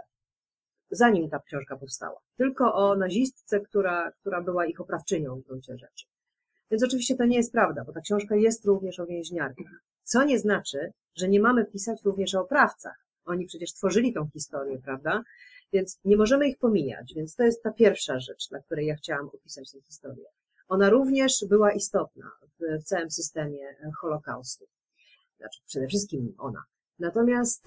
Zanim 0.89 1.29
ta 1.29 1.39
książka 1.39 1.77
powstała. 1.77 2.19
Tylko 2.37 2.73
o 2.73 2.95
nazistce, 2.95 3.59
która, 3.59 4.11
która 4.11 4.41
była 4.41 4.65
ich 4.65 4.81
oprawczynią 4.81 5.35
w 5.35 5.43
gruncie 5.47 5.77
rzeczy. 5.77 6.05
Więc 6.71 6.83
oczywiście 6.83 7.15
to 7.15 7.25
nie 7.25 7.37
jest 7.37 7.51
prawda, 7.51 7.83
bo 7.83 7.93
ta 7.93 8.01
książka 8.01 8.35
jest 8.35 8.65
również 8.65 8.99
o 8.99 9.05
więźniarkach. 9.05 9.81
Co 10.03 10.23
nie 10.23 10.39
znaczy, 10.39 10.91
że 11.15 11.29
nie 11.29 11.39
mamy 11.39 11.65
pisać 11.65 12.03
również 12.03 12.35
o 12.35 12.41
oprawcach. 12.41 13.05
Oni 13.25 13.45
przecież 13.45 13.73
tworzyli 13.73 14.13
tą 14.13 14.27
historię, 14.33 14.79
prawda? 14.79 15.23
Więc 15.73 15.99
nie 16.05 16.17
możemy 16.17 16.47
ich 16.47 16.57
pomijać. 16.57 17.13
Więc 17.15 17.35
to 17.35 17.43
jest 17.43 17.63
ta 17.63 17.71
pierwsza 17.71 18.19
rzecz, 18.19 18.49
dla 18.49 18.59
której 18.59 18.87
ja 18.87 18.95
chciałam 18.95 19.29
opisać 19.29 19.71
tę 19.71 19.81
historię. 19.81 20.25
Ona 20.67 20.89
również 20.89 21.45
była 21.49 21.71
istotna 21.71 22.31
w, 22.59 22.81
w 22.81 22.83
całym 22.83 23.11
systemie 23.11 23.75
Holokaustu. 24.01 24.65
Znaczy, 25.37 25.59
przede 25.67 25.87
wszystkim 25.87 26.33
ona. 26.37 26.63
Natomiast, 26.99 27.65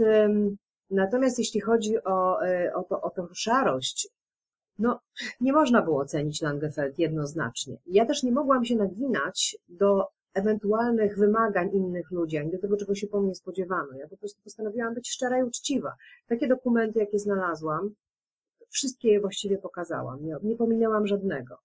natomiast 0.90 1.38
jeśli 1.38 1.60
chodzi 1.60 2.04
o, 2.04 2.46
e, 2.46 2.74
o, 2.74 2.82
to, 2.82 3.02
o 3.02 3.10
tą 3.10 3.26
szarość, 3.34 4.08
no, 4.78 5.00
nie 5.40 5.52
można 5.52 5.82
było 5.82 6.00
ocenić 6.00 6.42
Langefeld 6.42 6.98
jednoznacznie. 6.98 7.76
Ja 7.86 8.06
też 8.06 8.22
nie 8.22 8.32
mogłam 8.32 8.64
się 8.64 8.76
naginać 8.76 9.56
do 9.68 10.08
ewentualnych 10.34 11.18
wymagań 11.18 11.70
innych 11.72 12.10
ludzi, 12.10 12.38
ani 12.38 12.50
do 12.50 12.58
tego, 12.58 12.76
czego 12.76 12.94
się 12.94 13.06
po 13.06 13.20
mnie 13.20 13.34
spodziewano. 13.34 13.94
Ja 13.98 14.08
po 14.08 14.16
prostu 14.16 14.42
postanowiłam 14.42 14.94
być 14.94 15.10
szczera 15.10 15.38
i 15.38 15.42
uczciwa. 15.42 15.94
Takie 16.28 16.48
dokumenty, 16.48 16.98
jakie 16.98 17.18
znalazłam, 17.18 17.94
wszystkie 18.68 19.08
je 19.08 19.20
właściwie 19.20 19.58
pokazałam. 19.58 20.24
Nie, 20.24 20.36
nie 20.42 20.56
pominęłam 20.56 21.06
żadnego. 21.06 21.58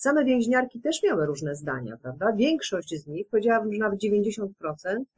Same 0.00 0.24
więźniarki 0.24 0.80
też 0.80 1.02
miały 1.02 1.26
różne 1.26 1.54
zdania, 1.54 1.96
prawda? 2.02 2.32
Większość 2.32 2.94
z 3.02 3.06
nich, 3.06 3.28
powiedziałabym, 3.28 3.72
że 3.72 3.78
nawet 3.78 4.00
90%, 4.00 4.46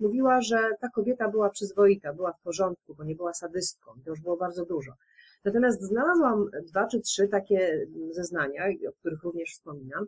mówiła, 0.00 0.40
że 0.40 0.70
ta 0.80 0.88
kobieta 0.88 1.28
była 1.28 1.50
przyzwoita, 1.50 2.12
była 2.12 2.32
w 2.32 2.40
porządku, 2.40 2.94
bo 2.94 3.04
nie 3.04 3.14
była 3.14 3.34
sadystką. 3.34 3.90
To 4.04 4.10
już 4.10 4.20
było 4.20 4.36
bardzo 4.36 4.64
dużo. 4.64 4.92
Natomiast 5.44 5.82
znalazłam 5.82 6.50
dwa 6.68 6.86
czy 6.86 7.00
trzy 7.00 7.28
takie 7.28 7.86
zeznania, 8.10 8.64
o 8.88 8.92
których 8.92 9.22
również 9.22 9.50
wspominam, 9.50 10.06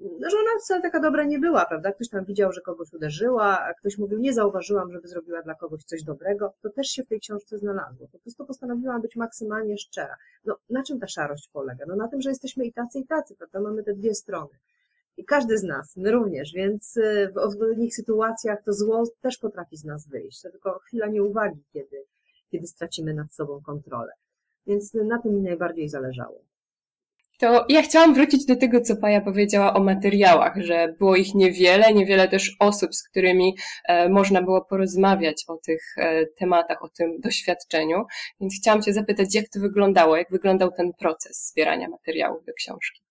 że 0.00 0.36
ona 0.36 0.60
wcale 0.60 0.82
taka 0.82 1.00
dobra 1.00 1.24
nie 1.24 1.38
była, 1.38 1.66
prawda? 1.66 1.92
Ktoś 1.92 2.08
tam 2.08 2.24
widział, 2.24 2.52
że 2.52 2.60
kogoś 2.60 2.92
uderzyła, 2.92 3.60
a 3.60 3.74
ktoś 3.74 3.98
mówił, 3.98 4.18
nie 4.18 4.32
zauważyłam, 4.32 4.92
żeby 4.92 5.08
zrobiła 5.08 5.42
dla 5.42 5.54
kogoś 5.54 5.84
coś 5.84 6.02
dobrego. 6.02 6.52
To 6.62 6.70
też 6.70 6.86
się 6.86 7.02
w 7.02 7.08
tej 7.08 7.20
książce 7.20 7.58
znalazło. 7.58 8.08
Po 8.12 8.18
prostu 8.18 8.46
postanowiłam 8.46 9.02
być 9.02 9.16
maksymalnie 9.16 9.78
szczera. 9.78 10.16
No, 10.44 10.56
na 10.70 10.82
czym 10.82 11.00
ta 11.00 11.06
szarość 11.08 11.50
polega? 11.52 11.84
No 11.88 11.96
na 11.96 12.08
tym, 12.08 12.20
że 12.20 12.30
jesteśmy 12.30 12.64
i 12.64 12.72
tacy, 12.72 12.98
i 12.98 13.06
tacy, 13.06 13.36
prawda? 13.36 13.60
Mamy 13.60 13.82
te 13.82 13.94
dwie 13.94 14.14
strony. 14.14 14.58
I 15.16 15.24
każdy 15.24 15.58
z 15.58 15.62
nas, 15.62 15.96
my 15.96 16.10
również, 16.10 16.52
więc 16.52 16.96
y, 16.96 17.30
w 17.34 17.38
odpowiednich 17.38 17.94
sytuacjach 17.94 18.62
to 18.62 18.72
zło 18.72 19.04
też 19.20 19.38
potrafi 19.38 19.76
z 19.76 19.84
nas 19.84 20.08
wyjść. 20.08 20.42
To 20.42 20.50
tylko 20.50 20.78
chwila 20.78 21.06
nieuwagi, 21.06 21.64
kiedy, 21.72 22.04
kiedy 22.50 22.66
stracimy 22.66 23.14
nad 23.14 23.34
sobą 23.34 23.62
kontrolę. 23.62 24.12
Więc 24.66 24.94
na 24.94 25.22
tym 25.22 25.34
mi 25.34 25.42
najbardziej 25.42 25.88
zależało. 25.88 26.44
To 27.38 27.66
ja 27.68 27.82
chciałam 27.82 28.14
wrócić 28.14 28.46
do 28.46 28.56
tego, 28.56 28.80
co 28.80 28.96
Paja 28.96 29.20
powiedziała 29.20 29.74
o 29.74 29.80
materiałach, 29.80 30.56
że 30.56 30.94
było 30.98 31.16
ich 31.16 31.34
niewiele, 31.34 31.94
niewiele 31.94 32.28
też 32.28 32.56
osób, 32.60 32.94
z 32.94 33.08
którymi 33.08 33.56
e, 33.88 34.08
można 34.08 34.42
było 34.42 34.64
porozmawiać 34.64 35.44
o 35.48 35.56
tych 35.56 35.94
e, 35.98 36.26
tematach, 36.26 36.84
o 36.84 36.88
tym 36.88 37.20
doświadczeniu. 37.20 38.04
Więc 38.40 38.54
chciałam 38.60 38.82
Cię 38.82 38.92
zapytać, 38.92 39.34
jak 39.34 39.48
to 39.48 39.60
wyglądało, 39.60 40.16
jak 40.16 40.30
wyglądał 40.30 40.72
ten 40.72 40.92
proces 40.92 41.48
zbierania 41.48 41.88
materiałów 41.88 42.44
do 42.44 42.52
książki. 42.52 43.02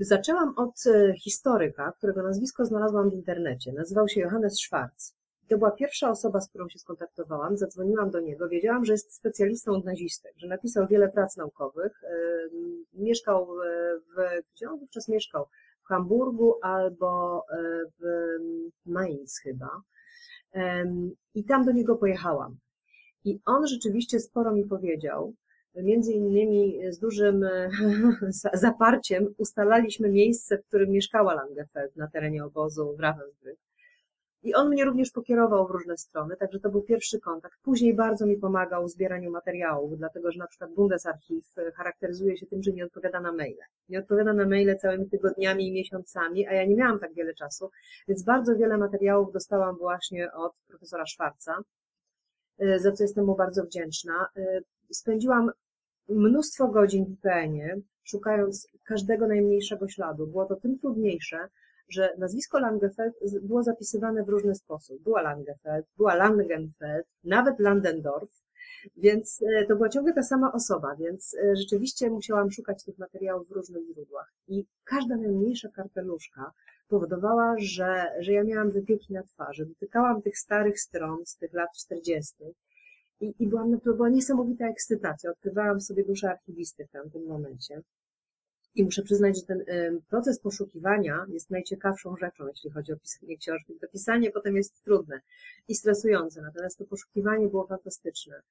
Zaczęłam 0.00 0.54
od 0.56 0.86
e, 0.86 1.14
historyka, 1.16 1.92
którego 1.98 2.22
nazwisko 2.22 2.64
znalazłam 2.64 3.10
w 3.10 3.14
internecie. 3.14 3.72
Nazywał 3.72 4.08
się 4.08 4.20
Johannes 4.20 4.60
Schwarz. 4.60 5.12
To 5.48 5.58
była 5.58 5.70
pierwsza 5.70 6.10
osoba, 6.10 6.40
z 6.40 6.48
którą 6.48 6.68
się 6.68 6.78
skontaktowałam. 6.78 7.56
Zadzwoniłam 7.56 8.10
do 8.10 8.20
niego. 8.20 8.48
Wiedziałam, 8.48 8.84
że 8.84 8.92
jest 8.92 9.14
specjalistą 9.14 9.72
od 9.72 9.84
nazistek, 9.84 10.32
że 10.36 10.46
napisał 10.46 10.86
wiele 10.86 11.08
prac 11.08 11.36
naukowych. 11.36 12.00
Mieszkał 12.94 13.46
w, 14.16 14.42
gdzie 14.54 14.70
on 14.70 14.78
wówczas 14.78 15.08
mieszkał? 15.08 15.46
W 15.84 15.86
Hamburgu 15.86 16.54
albo 16.62 17.42
e, 17.50 17.56
w 18.00 18.04
Mainz 18.86 19.38
chyba. 19.38 19.82
I 21.34 21.44
tam 21.44 21.64
do 21.64 21.72
niego 21.72 21.96
pojechałam. 21.96 22.56
I 23.24 23.40
on 23.46 23.66
rzeczywiście 23.66 24.20
sporo 24.20 24.52
mi 24.52 24.64
powiedział. 24.64 25.34
Między 25.74 26.12
innymi 26.12 26.80
z 26.90 26.98
dużym 26.98 27.44
zaparciem 28.54 29.34
ustalaliśmy 29.38 30.08
miejsce, 30.08 30.58
w 30.58 30.66
którym 30.66 30.90
mieszkała 30.90 31.34
Langefeld 31.34 31.96
na 31.96 32.08
terenie 32.08 32.44
obozu 32.44 32.96
Ravensbrück. 33.00 33.56
I 34.44 34.54
on 34.54 34.68
mnie 34.68 34.84
również 34.84 35.10
pokierował 35.10 35.66
w 35.66 35.70
różne 35.70 35.96
strony, 35.96 36.36
także 36.36 36.60
to 36.60 36.70
był 36.70 36.82
pierwszy 36.82 37.20
kontakt. 37.20 37.58
Później 37.62 37.94
bardzo 37.94 38.26
mi 38.26 38.36
pomagał 38.36 38.86
w 38.86 38.90
zbieraniu 38.90 39.30
materiałów, 39.30 39.98
dlatego 39.98 40.32
że 40.32 40.38
na 40.38 40.46
przykład 40.46 40.74
Bundesarchiv 40.74 41.44
e, 41.58 41.72
charakteryzuje 41.72 42.36
się 42.36 42.46
tym, 42.46 42.62
że 42.62 42.72
nie 42.72 42.84
odpowiada 42.84 43.20
na 43.20 43.32
maile. 43.32 43.58
Nie 43.88 43.98
odpowiada 43.98 44.32
na 44.32 44.46
maile 44.46 44.78
całymi 44.78 45.10
tygodniami 45.10 45.68
i 45.68 45.72
miesiącami, 45.72 46.46
a 46.46 46.52
ja 46.52 46.64
nie 46.64 46.76
miałam 46.76 46.98
tak 46.98 47.14
wiele 47.14 47.34
czasu, 47.34 47.70
więc 48.08 48.22
bardzo 48.22 48.56
wiele 48.56 48.78
materiałów 48.78 49.32
dostałam 49.32 49.76
właśnie 49.76 50.32
od 50.32 50.52
profesora 50.68 51.06
Szwarca, 51.06 51.56
e, 52.58 52.78
za 52.78 52.92
co 52.92 53.04
jestem 53.04 53.24
mu 53.24 53.36
bardzo 53.36 53.64
wdzięczna. 53.64 54.26
E, 54.36 54.60
spędziłam 54.90 55.50
mnóstwo 56.08 56.68
godzin 56.68 57.04
w 57.04 57.08
IPN-ie, 57.08 57.80
szukając 58.02 58.68
każdego 58.84 59.26
najmniejszego 59.26 59.88
śladu. 59.88 60.26
Było 60.26 60.44
to 60.46 60.56
tym 60.56 60.78
trudniejsze, 60.78 61.48
że 61.88 62.14
nazwisko 62.18 62.58
Langefeld 62.58 63.14
było 63.42 63.62
zapisywane 63.62 64.24
w 64.24 64.28
różny 64.28 64.54
sposób. 64.54 65.02
Była 65.02 65.22
Langefeld, 65.22 65.86
była 65.96 66.14
Langenfeld, 66.14 67.06
nawet 67.24 67.60
Landendorf, 67.60 68.44
więc 68.96 69.42
e, 69.42 69.66
to 69.66 69.76
była 69.76 69.88
ciągle 69.88 70.12
ta 70.12 70.22
sama 70.22 70.52
osoba, 70.52 70.96
więc 70.96 71.36
e, 71.42 71.56
rzeczywiście 71.56 72.10
musiałam 72.10 72.50
szukać 72.50 72.84
tych 72.84 72.98
materiałów 72.98 73.48
w 73.48 73.52
różnych 73.52 73.86
źródłach. 73.86 74.32
I 74.48 74.64
każda 74.84 75.16
najmniejsza 75.16 75.68
karteluszka 75.68 76.52
powodowała, 76.88 77.54
że, 77.58 78.12
że 78.20 78.32
ja 78.32 78.44
miałam 78.44 78.70
wypieki 78.70 79.12
na 79.12 79.22
twarzy. 79.22 79.66
Dotykałam 79.66 80.22
tych 80.22 80.38
starych 80.38 80.80
stron 80.80 81.18
z 81.26 81.36
tych 81.36 81.52
lat 81.52 81.68
40. 81.76 82.34
I, 83.20 83.34
i 83.38 83.48
byłam, 83.48 83.80
to 83.80 83.94
była 83.94 84.08
niesamowita 84.08 84.68
ekscytacja. 84.68 85.30
Odkrywałam 85.30 85.80
sobie 85.80 86.04
duszę 86.04 86.30
archiwisty 86.30 86.86
w 86.86 86.90
tamtym 86.90 87.26
momencie. 87.26 87.80
I 88.74 88.84
muszę 88.84 89.02
przyznać, 89.02 89.36
że 89.36 89.42
ten 89.42 89.64
proces 90.08 90.40
poszukiwania 90.40 91.26
jest 91.28 91.50
najciekawszą 91.50 92.16
rzeczą, 92.16 92.46
jeśli 92.48 92.70
chodzi 92.70 92.92
o 92.92 92.96
pisanie 92.96 93.36
książki. 93.36 93.74
To 93.80 93.88
pisanie 93.88 94.30
potem 94.30 94.56
jest 94.56 94.82
trudne 94.82 95.20
i 95.68 95.74
stresujące, 95.74 96.42
natomiast 96.42 96.78
to 96.78 96.84
poszukiwanie 96.84 97.48
było 97.48 97.66
fantastyczne. 97.66 98.42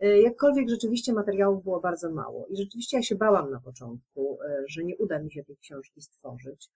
E, 0.00 0.20
jakkolwiek 0.20 0.68
rzeczywiście 0.68 1.12
materiałów 1.12 1.64
było 1.64 1.80
bardzo 1.80 2.10
mało 2.10 2.46
i 2.46 2.56
rzeczywiście 2.56 2.96
ja 2.96 3.02
się 3.02 3.14
bałam 3.14 3.50
na 3.50 3.60
początku, 3.60 4.38
e, 4.42 4.64
że 4.68 4.84
nie 4.84 4.96
uda 4.96 5.18
mi 5.18 5.32
się 5.32 5.44
tej 5.44 5.56
książki 5.56 6.02
stworzyć, 6.02 6.70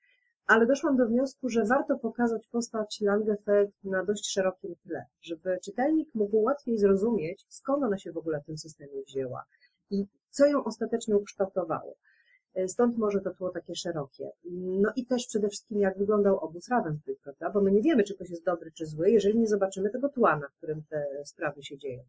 ale 0.47 0.66
doszłam 0.66 0.97
do 0.97 1.06
wniosku, 1.06 1.49
że 1.49 1.64
warto 1.64 1.99
pokazać 1.99 2.47
postać 2.47 3.00
Langefeld 3.00 3.70
na 3.85 4.04
dość 4.04 4.30
szerokim 4.30 4.75
tle, 4.82 5.04
żeby 5.23 5.58
czytelnik 5.64 6.14
mógł 6.14 6.37
łatwiej 6.42 6.78
zrozumieć, 6.78 7.47
skąd 7.49 7.85
ona 7.85 7.99
się 7.99 8.12
w 8.12 8.16
ogóle 8.16 8.40
w 8.40 8.47
tym 8.47 8.58
systemie 8.58 9.02
wzięła 9.06 9.44
i 9.90 10.06
co 10.30 10.47
ją 10.47 10.64
ostatecznie 10.64 11.16
ukształtowało. 11.16 11.97
Stąd 12.67 12.99
może 12.99 13.21
to 13.21 13.31
tło 13.31 13.50
takie 13.50 13.75
szerokie. 13.75 14.31
No 14.55 14.93
i 14.97 15.07
też 15.07 15.27
przede 15.27 15.49
wszystkim 15.49 15.81
jak 15.81 15.99
wyglądał 15.99 16.38
obóz 16.38 16.69
Ravensbrück, 16.69 17.17
prawda? 17.23 17.50
Bo 17.50 17.61
my 17.61 17.73
nie 17.73 17.83
wiemy, 17.83 18.05
czy 18.05 18.15
ktoś 18.15 18.31
jest 18.31 18.45
dobry, 18.45 18.73
czy 18.73 18.87
zły, 18.87 19.11
jeżeli 19.11 19.38
nie 19.38 19.47
zobaczymy 19.47 19.91
tego 19.91 20.09
tła, 20.09 20.37
na 20.37 20.47
którym 20.47 20.83
te 20.88 21.07
sprawy 21.25 21.62
się 21.62 21.79
dzieją. 21.79 22.03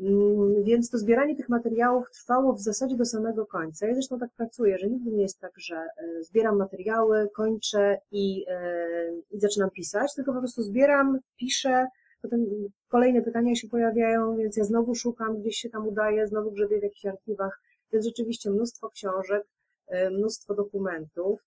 Mm, 0.00 0.64
więc 0.64 0.90
to 0.90 0.98
zbieranie 0.98 1.36
tych 1.36 1.48
materiałów 1.48 2.10
trwało 2.10 2.52
w 2.52 2.60
zasadzie 2.60 2.96
do 2.96 3.04
samego 3.04 3.46
końca. 3.46 3.86
Ja 3.86 3.94
zresztą 3.94 4.18
tak 4.18 4.30
pracuję, 4.36 4.78
że 4.78 4.90
nigdy 4.90 5.10
nie 5.10 5.22
jest 5.22 5.40
tak, 5.40 5.52
że 5.56 5.76
e, 5.76 6.22
zbieram 6.22 6.56
materiały, 6.56 7.28
kończę 7.34 7.98
i, 8.10 8.44
e, 8.48 8.86
i 9.30 9.40
zaczynam 9.40 9.70
pisać, 9.70 10.14
tylko 10.14 10.32
po 10.32 10.38
prostu 10.38 10.62
zbieram, 10.62 11.18
piszę, 11.36 11.86
potem 12.22 12.46
kolejne 12.88 13.22
pytania 13.22 13.54
się 13.54 13.68
pojawiają, 13.68 14.36
więc 14.36 14.56
ja 14.56 14.64
znowu 14.64 14.94
szukam, 14.94 15.40
gdzieś 15.40 15.56
się 15.56 15.70
tam 15.70 15.88
udaję, 15.88 16.26
znowu 16.26 16.50
grzebię 16.50 16.80
w 16.80 16.82
jakichś 16.82 17.06
archiwach. 17.06 17.62
Jest 17.92 18.06
rzeczywiście 18.06 18.50
mnóstwo 18.50 18.90
książek, 18.90 19.46
e, 19.86 20.10
mnóstwo 20.10 20.54
dokumentów. 20.54 21.40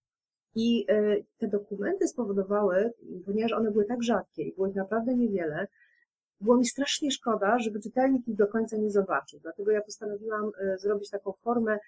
I 0.56 0.86
te 1.38 1.48
dokumenty 1.48 2.08
spowodowały, 2.08 2.94
ponieważ 3.26 3.52
one 3.52 3.72
były 3.72 3.86
tak 3.86 4.04
rzadkie 4.04 4.44
i 4.44 4.56
było 4.56 4.68
ich 4.68 4.76
naprawdę 4.76 5.16
niewiele, 5.16 5.68
było 6.42 6.58
mi 6.58 6.66
strasznie 6.66 7.12
szkoda, 7.12 7.60
żeby 7.60 7.80
czytelnik 7.80 8.28
ich 8.28 8.36
do 8.36 8.48
końca 8.48 8.78
nie 8.78 8.92
zobaczył. 8.92 9.40
Dlatego 9.40 9.72
ja 9.72 9.82
postanowiłam 9.82 10.52
e, 10.62 10.78
zrobić 10.78 11.10
taką 11.10 11.34
formę, 11.34 11.80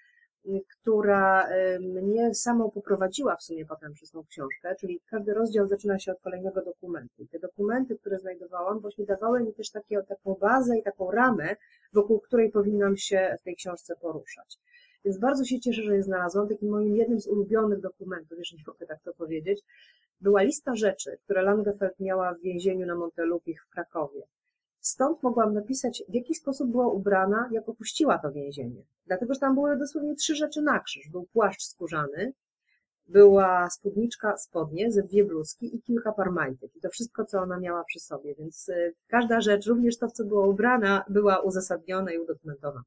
która 0.68 1.48
e, 1.48 1.78
mnie 1.78 2.34
samą 2.34 2.70
poprowadziła 2.70 3.36
w 3.36 3.42
sumie 3.42 3.66
potem 3.66 3.92
przez 3.92 4.10
tą 4.10 4.24
książkę, 4.24 4.74
czyli 4.80 5.00
każdy 5.06 5.34
rozdział 5.34 5.66
zaczyna 5.66 5.98
się 5.98 6.12
od 6.12 6.20
kolejnego 6.20 6.62
dokumentu. 6.62 7.22
I 7.22 7.28
te 7.28 7.38
dokumenty, 7.38 7.98
które 7.98 8.18
znajdowałam, 8.18 8.80
właśnie 8.80 9.06
dawały 9.06 9.42
mi 9.42 9.54
też 9.54 9.70
takie, 9.70 10.02
taką 10.02 10.34
bazę 10.40 10.78
i 10.78 10.82
taką 10.82 11.10
ramę, 11.10 11.56
wokół 11.92 12.20
której 12.20 12.50
powinnam 12.50 12.96
się 12.96 13.36
w 13.40 13.42
tej 13.42 13.56
książce 13.56 13.96
poruszać. 13.96 14.58
Więc 15.04 15.18
bardzo 15.18 15.44
się 15.44 15.60
cieszę, 15.60 15.82
że 15.82 15.96
je 15.96 16.02
znalazłam. 16.02 16.48
Takim 16.48 16.70
moim 16.70 16.96
jednym 16.96 17.20
z 17.20 17.26
ulubionych 17.26 17.80
dokumentów, 17.80 18.38
jeżeli 18.38 18.62
mogę 18.66 18.86
tak 18.86 19.02
to 19.02 19.14
powiedzieć, 19.14 19.62
była 20.20 20.42
lista 20.42 20.74
rzeczy, 20.74 21.18
które 21.24 21.42
Langefeld 21.42 22.00
miała 22.00 22.34
w 22.34 22.40
więzieniu 22.40 22.86
na 22.86 22.94
Montelupich 22.94 23.62
w 23.64 23.68
Krakowie. 23.68 24.22
Stąd 24.82 25.22
mogłam 25.22 25.54
napisać, 25.54 26.02
w 26.08 26.14
jaki 26.14 26.34
sposób 26.34 26.70
była 26.70 26.86
ubrana, 26.86 27.48
jak 27.52 27.68
opuściła 27.68 28.18
to 28.18 28.32
więzienie. 28.32 28.82
Dlatego, 29.06 29.34
że 29.34 29.40
tam 29.40 29.54
były 29.54 29.76
dosłownie 29.76 30.14
trzy 30.14 30.34
rzeczy 30.34 30.62
na 30.62 30.80
krzyż. 30.80 31.08
Był 31.08 31.26
płaszcz 31.32 31.62
skórzany, 31.62 32.32
była 33.08 33.70
spódniczka, 33.70 34.36
spodnie, 34.36 34.92
ze 34.92 35.02
dwie 35.02 35.24
bluzki 35.24 35.76
i 35.76 35.82
kilka 35.82 36.12
par 36.12 36.32
majtek. 36.32 36.76
I 36.76 36.80
to 36.80 36.90
wszystko, 36.90 37.24
co 37.24 37.40
ona 37.40 37.58
miała 37.58 37.84
przy 37.84 38.00
sobie. 38.00 38.34
Więc 38.34 38.68
y, 38.68 38.94
każda 39.08 39.40
rzecz, 39.40 39.66
również 39.66 39.98
to, 39.98 40.08
w 40.08 40.12
co 40.12 40.24
była 40.24 40.46
ubrana, 40.46 41.04
była 41.08 41.40
uzasadniona 41.40 42.12
i 42.12 42.18
udokumentowana. 42.18 42.82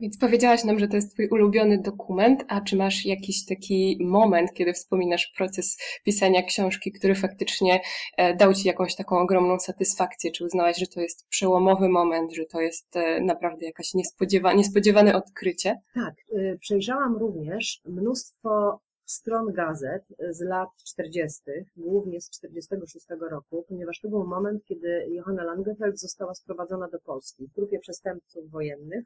Więc 0.00 0.18
powiedziałaś 0.18 0.64
nam, 0.64 0.78
że 0.78 0.88
to 0.88 0.96
jest 0.96 1.12
Twój 1.12 1.28
ulubiony 1.28 1.78
dokument, 1.78 2.44
a 2.48 2.60
czy 2.60 2.76
masz 2.76 3.06
jakiś 3.06 3.44
taki 3.44 3.98
moment, 4.00 4.52
kiedy 4.52 4.72
wspominasz 4.72 5.32
proces 5.36 5.78
pisania 6.04 6.42
książki, 6.42 6.92
który 6.92 7.14
faktycznie 7.14 7.80
e, 8.16 8.36
dał 8.36 8.54
Ci 8.54 8.68
jakąś 8.68 8.96
taką 8.96 9.18
ogromną 9.18 9.58
satysfakcję? 9.58 10.30
Czy 10.30 10.44
uznałaś, 10.44 10.78
że 10.78 10.86
to 10.86 11.00
jest 11.00 11.28
przełomowy 11.28 11.88
moment, 11.88 12.34
że 12.34 12.44
to 12.44 12.60
jest 12.60 12.96
e, 12.96 13.20
naprawdę 13.20 13.66
jakaś 13.66 13.94
niespodziewa 13.94 14.52
niespodziewane 14.52 15.16
odkrycie? 15.16 15.80
Tak, 15.94 16.14
y, 16.32 16.58
przejrzałam 16.60 17.16
również 17.16 17.80
mnóstwo 17.84 18.80
stron 19.04 19.52
gazet 19.52 20.02
z 20.30 20.40
lat 20.40 20.68
40., 20.84 21.42
głównie 21.76 22.20
z 22.20 22.30
46 22.30 23.06
roku, 23.30 23.64
ponieważ 23.68 24.00
to 24.00 24.08
był 24.08 24.26
moment, 24.26 24.64
kiedy 24.64 25.06
Johanna 25.10 25.44
Langefeld 25.44 26.00
została 26.00 26.34
sprowadzona 26.34 26.88
do 26.88 27.00
Polski 27.00 27.46
w 27.46 27.54
grupie 27.54 27.78
przestępców 27.78 28.50
wojennych, 28.50 29.04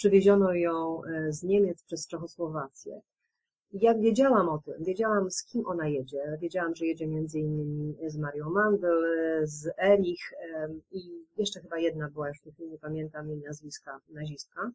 Przywieziono 0.00 0.54
ją 0.54 1.02
e, 1.04 1.32
z 1.32 1.42
Niemiec 1.42 1.82
przez 1.82 2.06
Czechosłowację. 2.06 3.00
Jak 3.72 4.00
wiedziałam 4.00 4.48
o 4.48 4.58
tym, 4.58 4.84
wiedziałam 4.84 5.30
z 5.30 5.44
kim 5.44 5.66
ona 5.66 5.88
jedzie, 5.88 6.38
wiedziałam, 6.40 6.74
że 6.74 6.86
jedzie 6.86 7.06
między 7.06 7.38
innymi 7.38 7.96
z 8.06 8.16
Marią 8.16 8.50
Mandel, 8.50 9.04
z 9.42 9.68
Erich 9.78 10.32
i 10.92 11.24
jeszcze 11.36 11.60
chyba 11.60 11.78
jedna 11.78 12.08
była, 12.08 12.28
już 12.28 12.38
nie 12.58 12.78
pamiętam 12.78 13.28
jej 13.28 13.38
nazwiska, 13.40 14.00
nazistka. 14.08 14.70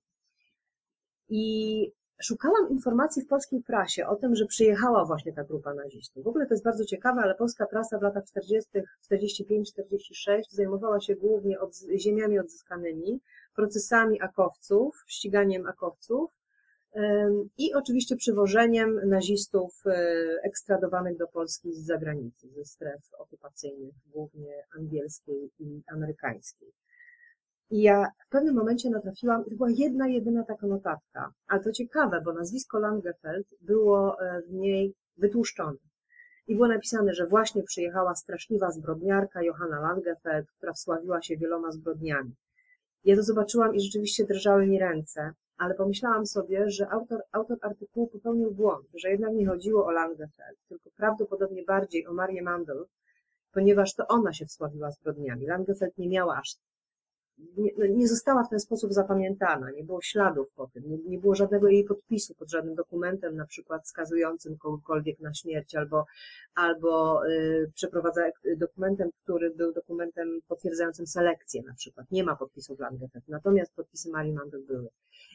I 1.29 1.91
szukałam 2.22 2.70
informacji 2.70 3.22
w 3.22 3.27
polskiej 3.27 3.63
prasie 3.63 4.08
o 4.08 4.15
tym, 4.15 4.36
że 4.36 4.46
przyjechała 4.46 5.05
właśnie 5.05 5.34
ta 5.34 5.44
grupa 5.44 5.74
nazistów. 5.74 6.24
W 6.24 6.27
ogóle 6.27 6.46
to 6.46 6.53
jest 6.53 6.63
bardzo 6.63 6.86
ciekawe, 6.86 7.22
ale 7.22 7.36
polska 7.36 7.65
prasa 7.65 8.00
w 8.00 8.01
latach 8.01 8.25
40., 8.25 8.70
45-46 9.12 10.41
zajmowała 10.50 11.00
się 11.00 11.15
głównie 11.15 11.60
od, 11.60 11.72
ziemiami 11.98 12.39
odzyskanymi, 12.39 13.20
procesami 13.56 14.22
akowców, 14.22 15.04
ściganiem 15.08 15.66
akowców 15.68 16.32
i 17.58 17.74
oczywiście 17.74 18.15
przywożeniem 18.15 19.10
nazistów 19.10 19.84
e, 19.86 19.91
ekstradowanych 20.44 21.18
do 21.18 21.28
Polski 21.28 21.74
z 21.74 21.86
zagranicy, 21.86 22.50
ze 22.50 22.65
stref 22.65 23.02
okupacyjnych, 23.20 23.94
głównie 24.08 24.63
angielskiej 24.78 25.52
i 25.60 25.82
amerykańskiej. 25.88 26.72
I 27.70 27.82
ja 27.82 28.08
w 28.26 28.30
pewnym 28.30 28.56
momencie 28.56 28.89
natrafiłam, 28.89 29.44
to 29.44 29.56
była 29.56 29.70
jedna, 29.70 30.08
jedyna 30.08 30.44
taka 30.44 30.68
notatka, 30.68 31.32
ale 31.48 31.63
to 31.63 31.72
ciekawe, 31.72 32.22
bo 32.26 32.34
nazwisko 32.34 32.80
Langefeld 32.80 33.48
było 33.62 34.22
e, 34.22 34.41
w 34.41 34.54
niej 34.54 34.94
wytłuszczone. 35.18 35.78
I 36.48 36.56
było 36.56 36.68
napisane, 36.68 37.13
że 37.13 37.28
właśnie 37.28 37.63
przyjechała 37.63 38.15
straszliwa 38.15 38.72
zbrodniarka 38.72 39.44
Johanna 39.44 39.80
Langefeld, 39.80 40.52
która 40.52 40.74
wsławiła 40.74 41.22
się 41.22 41.38
wieloma 41.38 41.72
zbrodniami. 41.72 42.36
Ja 43.06 43.15
to 43.15 43.24
zobaczyłam 43.24 43.76
i 43.76 43.82
rzeczywiście 43.82 44.26
drżały 44.26 44.68
mi 44.68 44.80
ręce, 44.80 45.34
ale 45.58 45.76
pomyślałam 45.76 46.26
sobie, 46.26 46.70
że 46.70 46.89
autor, 46.89 47.22
autor 47.32 47.58
artykułu 47.62 48.08
popełnił 48.08 48.52
błąd, 48.52 48.88
że 48.94 49.10
jednak 49.10 49.34
nie 49.34 49.48
chodziło 49.48 49.86
o 49.86 49.91
Langefeld, 49.91 50.60
tylko 50.70 50.89
prawdopodobnie 50.98 51.63
bardziej 51.63 52.08
o 52.08 52.13
Marię 52.13 52.41
Mandel, 52.41 52.86
ponieważ 53.54 53.94
to 53.94 54.08
ona 54.08 54.34
się 54.34 54.46
wsławiła 54.46 54.91
zbrodniami. 54.91 55.46
Langefeld 55.46 55.98
nie 55.98 56.10
miała 56.10 56.38
aż 56.38 56.56
nie, 57.58 57.71
no, 57.78 57.86
nie, 57.86 58.08
została 58.08 58.43
w 58.43 58.50
ten 58.50 58.60
sposób 58.60 58.93
zapamiętana, 58.93 59.71
nie 59.71 59.84
było 59.84 60.02
śladów 60.02 60.48
po 60.56 60.67
tym, 60.67 60.84
nie, 60.88 60.98
nie, 60.98 61.19
było 61.19 61.36
żadnego 61.36 61.67
jej 61.67 61.84
podpisu 61.84 62.34
pod 62.36 62.50
żadnym 62.50 62.76
dokumentem, 62.76 63.36
na 63.36 63.45
przykład 63.45 63.88
skazującym 63.88 64.58
kogokolwiek 64.58 65.19
na 65.19 65.34
śmierć, 65.34 65.76
albo, 65.76 66.06
albo 66.56 67.21
y, 67.28 67.71
przeprowadza 67.76 68.21
dokumentem, 68.58 69.10
który 69.24 69.50
był 69.50 69.74
dokumentem 69.74 70.39
potwierdzającym 70.48 71.08
selekcję 71.08 71.63
na 71.63 71.74
przykład. 71.74 72.12
Nie 72.12 72.24
ma 72.24 72.36
podpisów 72.36 72.80
Langefeld, 72.80 73.28
natomiast 73.28 73.76
podpisy 73.76 74.10
Marii 74.10 74.34
Mandel 74.34 74.63
były. 74.65 74.89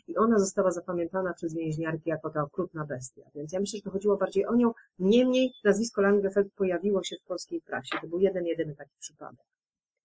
I 0.08 0.16
ona 0.16 0.38
została 0.38 0.70
zapamiętana 0.70 1.34
przez 1.34 1.54
więźniarki 1.54 2.10
jako 2.10 2.30
ta 2.30 2.42
okrutna 2.42 2.84
bestia. 2.84 3.22
Więc 3.34 3.52
ja 3.52 3.60
myślę, 3.60 3.76
że 3.76 3.82
to 3.82 3.90
chodziło 3.90 4.16
bardziej 4.16 4.46
o 4.46 4.54
nią. 4.54 4.72
Niemniej 4.98 5.52
nazwisko 5.64 6.02
Langefeld 6.02 6.52
pojawiło 6.52 7.02
się 7.02 7.16
w 7.16 7.22
polskiej 7.22 7.60
prasie. 7.60 7.98
To 8.00 8.08
był 8.08 8.20
jeden, 8.20 8.46
jedyny 8.46 8.76
taki 8.76 8.96
przypadek. 8.98 9.46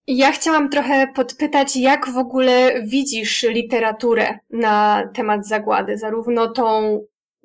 Ja 0.08 0.32
chciałam 0.32 0.70
trochę 0.70 1.06
podpytać, 1.14 1.76
jak 1.76 2.10
w 2.10 2.18
ogóle 2.18 2.82
widzisz 2.82 3.42
literaturę 3.42 4.38
na 4.50 5.08
temat 5.14 5.46
zagłady, 5.46 5.98
zarówno 5.98 6.50
tą 6.50 7.00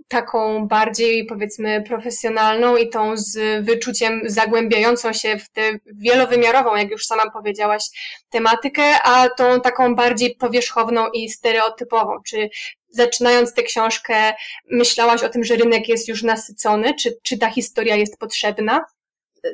taką 0.07 0.67
bardziej 0.67 1.25
powiedzmy 1.25 1.83
profesjonalną 1.87 2.75
i 2.75 2.89
tą 2.89 3.17
z 3.17 3.65
wyczuciem 3.65 4.21
zagłębiającą 4.25 5.13
się 5.13 5.37
w 5.37 5.49
tę 5.49 5.61
wielowymiarową, 5.85 6.75
jak 6.75 6.91
już 6.91 7.05
sama 7.05 7.31
powiedziałaś, 7.31 7.83
tematykę, 8.29 8.83
a 9.03 9.29
tą 9.29 9.61
taką 9.61 9.95
bardziej 9.95 10.35
powierzchowną 10.35 11.09
i 11.13 11.29
stereotypową. 11.29 12.11
Czy 12.25 12.49
zaczynając 12.89 13.53
tę 13.53 13.63
książkę 13.63 14.33
myślałaś 14.71 15.23
o 15.23 15.29
tym, 15.29 15.43
że 15.43 15.55
rynek 15.55 15.89
jest 15.89 16.07
już 16.07 16.23
nasycony? 16.23 16.93
Czy, 16.99 17.17
czy 17.23 17.37
ta 17.37 17.49
historia 17.49 17.95
jest 17.95 18.17
potrzebna? 18.17 18.85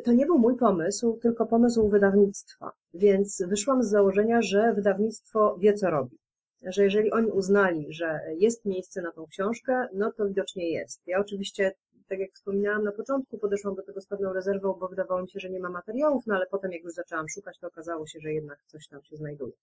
to 0.06 0.12
nie 0.12 0.26
był 0.26 0.40
mój 0.40 0.58
pomysł, 0.58 1.20
tylko 1.22 1.46
pomysł 1.46 1.90
wydawnictwa. 1.90 2.72
Więc 2.98 3.44
wyszłam 3.48 3.84
z 3.84 3.90
założenia, 3.90 4.42
że 4.42 4.74
wydawnictwo 4.74 5.58
wie, 5.58 5.74
co 5.74 5.90
robi. 5.90 6.18
Że 6.62 6.84
jeżeli 6.84 7.12
oni 7.12 7.32
uznali, 7.32 7.94
że 7.94 8.20
jest 8.38 8.66
miejsce 8.66 9.02
na 9.02 9.12
tą 9.12 9.28
książkę, 9.28 9.88
no 9.94 10.12
to 10.12 10.28
widocznie 10.28 10.72
jest. 10.72 11.02
Ja 11.08 11.20
oczywiście, 11.20 11.72
tak 12.08 12.20
jak 12.20 12.32
wspominałam 12.32 12.84
na 12.84 12.92
początku, 12.92 13.38
podeszłam 13.38 13.76
do 13.76 13.84
tego 13.84 14.02
z 14.02 14.08
pewną 14.08 14.34
rezerwą, 14.34 14.74
bo 14.74 14.88
wydawało 14.88 15.22
mi 15.22 15.30
się, 15.30 15.40
że 15.40 15.50
nie 15.50 15.60
ma 15.60 15.70
materiałów, 15.70 16.28
no 16.28 16.36
ale 16.36 16.46
potem 16.48 16.72
jak 16.72 16.84
już 16.84 16.94
zaczęłam 16.94 17.30
szukać, 17.30 17.60
to 17.60 17.68
okazało 17.68 18.08
się, 18.08 18.20
że 18.20 18.34
jednak 18.34 18.60
coś 18.66 18.88
tam 18.88 19.04
się 19.04 19.16
znajduje. 19.16 19.54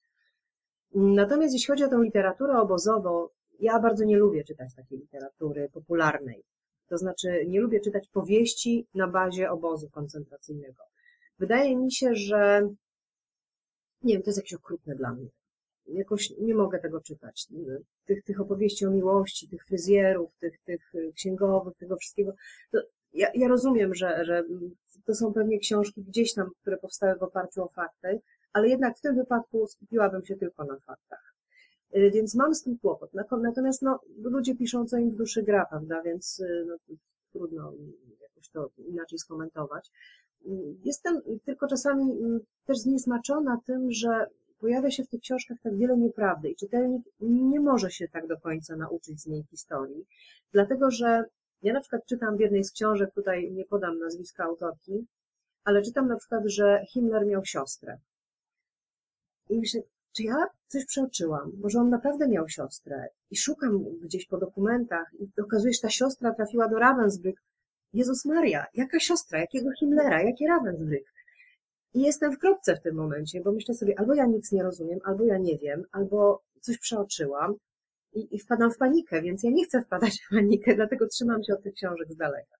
Natomiast 0.94 1.54
jeśli 1.54 1.66
chodzi 1.66 1.84
o 1.84 1.88
tę 1.88 2.00
literaturę 2.02 2.58
obozową, 2.58 3.28
ja 3.60 3.80
bardzo 3.80 4.04
nie 4.04 4.16
lubię 4.16 4.44
czytać 4.44 4.74
takiej 4.74 4.98
literatury 4.98 5.68
popularnej. 5.72 6.44
To 6.88 6.98
znaczy, 6.98 7.44
nie 7.48 7.60
lubię 7.60 7.80
czytać 7.80 8.08
powieści 8.08 8.86
na 8.94 9.08
bazie 9.08 9.50
obozu 9.50 9.88
koncentracyjnego. 9.90 10.82
Wydaje 11.38 11.76
mi 11.76 11.92
się, 11.92 12.14
że 12.14 12.68
nie 14.04 14.14
wiem, 14.14 14.22
to 14.22 14.30
jest 14.30 14.38
jakieś 14.38 14.54
okrutne 14.54 14.94
dla 14.94 15.12
mnie. 15.12 15.28
Jakoś 15.86 16.30
nie 16.40 16.54
mogę 16.54 16.78
tego 16.78 17.00
czytać. 17.00 17.48
Tych, 18.04 18.24
tych 18.24 18.40
opowieści 18.40 18.86
o 18.86 18.90
miłości, 18.90 19.48
tych 19.48 19.66
fryzjerów, 19.66 20.36
tych, 20.36 20.60
tych 20.64 20.92
księgowych, 21.14 21.76
tego 21.76 21.96
wszystkiego. 21.96 22.34
To 22.70 22.78
ja, 23.12 23.28
ja 23.34 23.48
rozumiem, 23.48 23.94
że, 23.94 24.24
że 24.24 24.44
to 25.04 25.14
są 25.14 25.32
pewnie 25.32 25.58
książki 25.58 26.02
gdzieś 26.02 26.34
tam, 26.34 26.50
które 26.60 26.76
powstały 26.76 27.18
w 27.18 27.22
oparciu 27.22 27.62
o 27.62 27.68
fakty, 27.68 28.20
ale 28.52 28.68
jednak 28.68 28.98
w 28.98 29.00
tym 29.00 29.16
wypadku 29.16 29.66
skupiłabym 29.66 30.24
się 30.24 30.36
tylko 30.36 30.64
na 30.64 30.78
faktach. 30.78 31.34
Więc 31.92 32.34
mam 32.34 32.54
z 32.54 32.62
tym 32.62 32.78
kłopot. 32.78 33.10
Natomiast 33.14 33.82
no, 33.82 34.00
ludzie 34.18 34.56
piszą, 34.56 34.86
co 34.86 34.96
im 34.96 35.10
w 35.10 35.16
duszy 35.16 35.42
gra, 35.42 35.66
prawda, 35.66 36.02
więc 36.02 36.42
no, 36.66 36.76
trudno 37.32 37.72
jakoś 38.20 38.48
to 38.48 38.70
inaczej 38.88 39.18
skomentować. 39.18 39.90
Jestem 40.84 41.20
tylko 41.44 41.68
czasami 41.68 42.12
też 42.66 42.78
zniesmaczona 42.78 43.60
tym, 43.66 43.92
że 43.92 44.26
pojawia 44.60 44.90
się 44.90 45.04
w 45.04 45.08
tych 45.08 45.20
książkach 45.20 45.58
tak 45.62 45.76
wiele 45.76 45.96
nieprawdy 45.96 46.50
i 46.50 46.56
czytelnik 46.56 47.02
nie 47.20 47.60
może 47.60 47.90
się 47.90 48.08
tak 48.08 48.26
do 48.26 48.40
końca 48.40 48.76
nauczyć 48.76 49.20
z 49.22 49.26
niej 49.26 49.44
historii, 49.50 50.06
dlatego 50.52 50.90
że 50.90 51.24
ja 51.62 51.72
na 51.72 51.80
przykład 51.80 52.06
czytam 52.06 52.36
w 52.36 52.40
jednej 52.40 52.64
z 52.64 52.72
książek, 52.72 53.14
tutaj 53.14 53.52
nie 53.52 53.64
podam 53.64 53.98
nazwiska 53.98 54.44
autorki, 54.44 55.06
ale 55.64 55.82
czytam 55.82 56.08
na 56.08 56.16
przykład, 56.16 56.42
że 56.46 56.84
Himmler 56.88 57.26
miał 57.26 57.44
siostrę. 57.44 57.98
I 59.48 59.58
myślę, 59.58 59.80
czy 60.12 60.22
ja 60.22 60.46
coś 60.68 60.86
przeoczyłam? 60.86 61.52
Może 61.62 61.78
on 61.78 61.90
naprawdę 61.90 62.28
miał 62.28 62.48
siostrę? 62.48 63.08
I 63.30 63.36
szukam 63.36 63.84
gdzieś 64.00 64.26
po 64.26 64.38
dokumentach 64.38 65.06
i 65.20 65.40
okazuje 65.40 65.74
się, 65.74 65.76
że 65.76 65.82
ta 65.82 65.90
siostra 65.90 66.34
trafiła 66.34 66.68
do 66.68 66.76
Ravensbrück. 66.76 67.40
Jezus 67.94 68.24
Maria, 68.24 68.66
jaka 68.74 69.00
siostra? 69.00 69.38
Jakiego 69.38 69.70
Himmlera? 69.78 70.22
Jakie 70.22 70.48
Ravensbrück? 70.48 71.12
I 71.94 72.02
jestem 72.02 72.32
w 72.32 72.38
kropce 72.38 72.76
w 72.76 72.80
tym 72.80 72.94
momencie, 72.94 73.40
bo 73.40 73.52
myślę 73.52 73.74
sobie, 73.74 73.98
albo 73.98 74.14
ja 74.14 74.26
nic 74.26 74.52
nie 74.52 74.62
rozumiem, 74.62 74.98
albo 75.04 75.24
ja 75.24 75.38
nie 75.38 75.58
wiem, 75.58 75.84
albo 75.92 76.42
coś 76.60 76.78
przeoczyłam 76.78 77.54
i, 78.12 78.36
i 78.36 78.38
wpadam 78.38 78.70
w 78.70 78.78
panikę, 78.78 79.22
więc 79.22 79.42
ja 79.42 79.50
nie 79.50 79.64
chcę 79.64 79.82
wpadać 79.82 80.20
w 80.26 80.34
panikę, 80.34 80.74
dlatego 80.74 81.06
trzymam 81.06 81.44
się 81.44 81.54
od 81.54 81.62
tych 81.62 81.74
książek 81.74 82.12
z 82.12 82.16
daleka. 82.16 82.56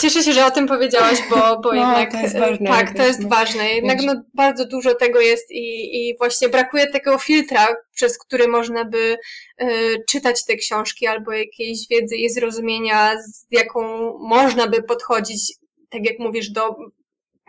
Cieszę 0.00 0.22
się, 0.22 0.32
że 0.32 0.46
o 0.46 0.50
tym 0.50 0.66
powiedziałaś, 0.66 1.18
bo, 1.30 1.60
bo 1.60 1.72
no, 1.74 1.74
jednak 1.74 2.12
to 2.12 2.18
jest 2.18 2.38
ważne, 2.38 2.66
tak, 2.70 2.96
to 2.96 3.02
jest 3.02 3.28
ważne. 3.28 3.74
Jednak 3.74 4.02
no, 4.02 4.22
bardzo 4.34 4.66
dużo 4.66 4.94
tego 4.94 5.20
jest 5.20 5.50
i, 5.50 5.96
i 5.96 6.16
właśnie 6.18 6.48
brakuje 6.48 6.86
takiego 6.86 7.18
filtra, 7.18 7.66
przez 7.94 8.18
który 8.18 8.48
można 8.48 8.84
by 8.84 9.16
y, 9.62 10.04
czytać 10.08 10.44
te 10.44 10.56
książki 10.56 11.06
albo 11.06 11.32
jakiejś 11.32 11.78
wiedzy 11.90 12.16
i 12.16 12.30
zrozumienia, 12.30 13.22
z 13.22 13.46
jaką 13.50 14.12
można 14.18 14.66
by 14.66 14.82
podchodzić, 14.82 15.54
tak 15.90 16.06
jak 16.06 16.18
mówisz, 16.18 16.50
do 16.50 16.76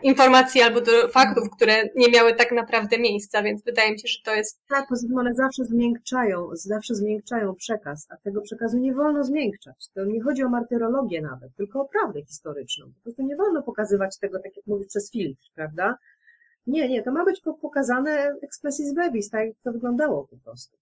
informacji 0.02 0.62
albo 0.62 0.80
do 0.80 1.08
faktów, 1.08 1.50
które 1.56 1.74
nie 1.96 2.10
miały 2.10 2.34
tak 2.34 2.52
naprawdę 2.52 2.98
miejsca, 2.98 3.42
więc 3.42 3.64
wydaje 3.64 3.92
mi 3.92 4.00
się, 4.00 4.08
że 4.08 4.18
to 4.24 4.34
jest... 4.34 4.60
Tak, 4.68 4.86
one 5.16 5.34
zawsze 5.34 5.64
zmiękczają, 5.64 6.48
zawsze 6.52 6.94
zmiękczają 6.94 7.54
przekaz, 7.54 8.06
a 8.10 8.16
tego 8.16 8.40
przekazu 8.40 8.78
nie 8.78 8.94
wolno 8.94 9.24
zmiękczać. 9.24 9.88
To 9.94 10.04
nie 10.04 10.22
chodzi 10.22 10.42
o 10.42 10.48
martyrologię 10.48 11.22
nawet, 11.22 11.56
tylko 11.56 11.80
o 11.80 11.88
prawdę 11.88 12.22
historyczną. 12.22 12.86
Po 12.86 13.02
prostu 13.02 13.22
nie 13.22 13.36
wolno 13.36 13.62
pokazywać 13.62 14.18
tego, 14.18 14.38
tak 14.38 14.56
jak 14.56 14.66
mówisz, 14.66 14.86
przez 14.88 15.10
filtr, 15.10 15.42
prawda? 15.54 15.98
Nie, 16.66 16.88
nie, 16.88 17.02
to 17.02 17.12
ma 17.12 17.24
być 17.24 17.42
pokazane 17.62 18.34
expressis 18.42 18.94
brevis, 18.94 19.30
tak 19.30 19.46
jak 19.46 19.56
to 19.64 19.72
wyglądało 19.72 20.26
po 20.26 20.36
prostu. 20.36 20.76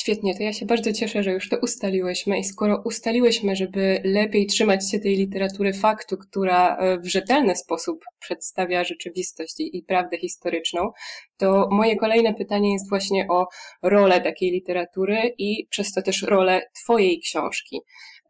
Świetnie, 0.00 0.34
to 0.36 0.42
ja 0.42 0.52
się 0.52 0.66
bardzo 0.66 0.92
cieszę, 0.92 1.22
że 1.22 1.32
już 1.32 1.48
to 1.48 1.56
ustaliłyśmy 1.62 2.38
i 2.38 2.44
skoro 2.44 2.82
ustaliłyśmy, 2.84 3.56
żeby 3.56 4.00
lepiej 4.04 4.46
trzymać 4.46 4.90
się 4.90 4.98
tej 4.98 5.16
literatury 5.16 5.72
faktu, 5.72 6.16
która 6.16 6.76
e, 6.76 6.98
w 6.98 7.06
rzetelny 7.06 7.56
sposób 7.56 8.04
przedstawia 8.18 8.84
rzeczywistość 8.84 9.54
i, 9.58 9.82
prawdę 9.82 10.18
historyczną, 10.18 10.90
to 11.36 11.68
moje 11.70 11.96
kolejne 11.96 12.34
pytanie 12.34 12.72
jest 12.72 12.88
właśnie 12.88 13.26
o 13.28 13.46
rolę 13.82 14.20
takiej 14.20 14.50
literatury 14.50 15.34
i 15.38 15.66
przez 15.70 15.92
to 15.92 16.02
też 16.02 16.22
rolę 16.22 16.62
Twojej 16.82 17.20
książki 17.20 17.80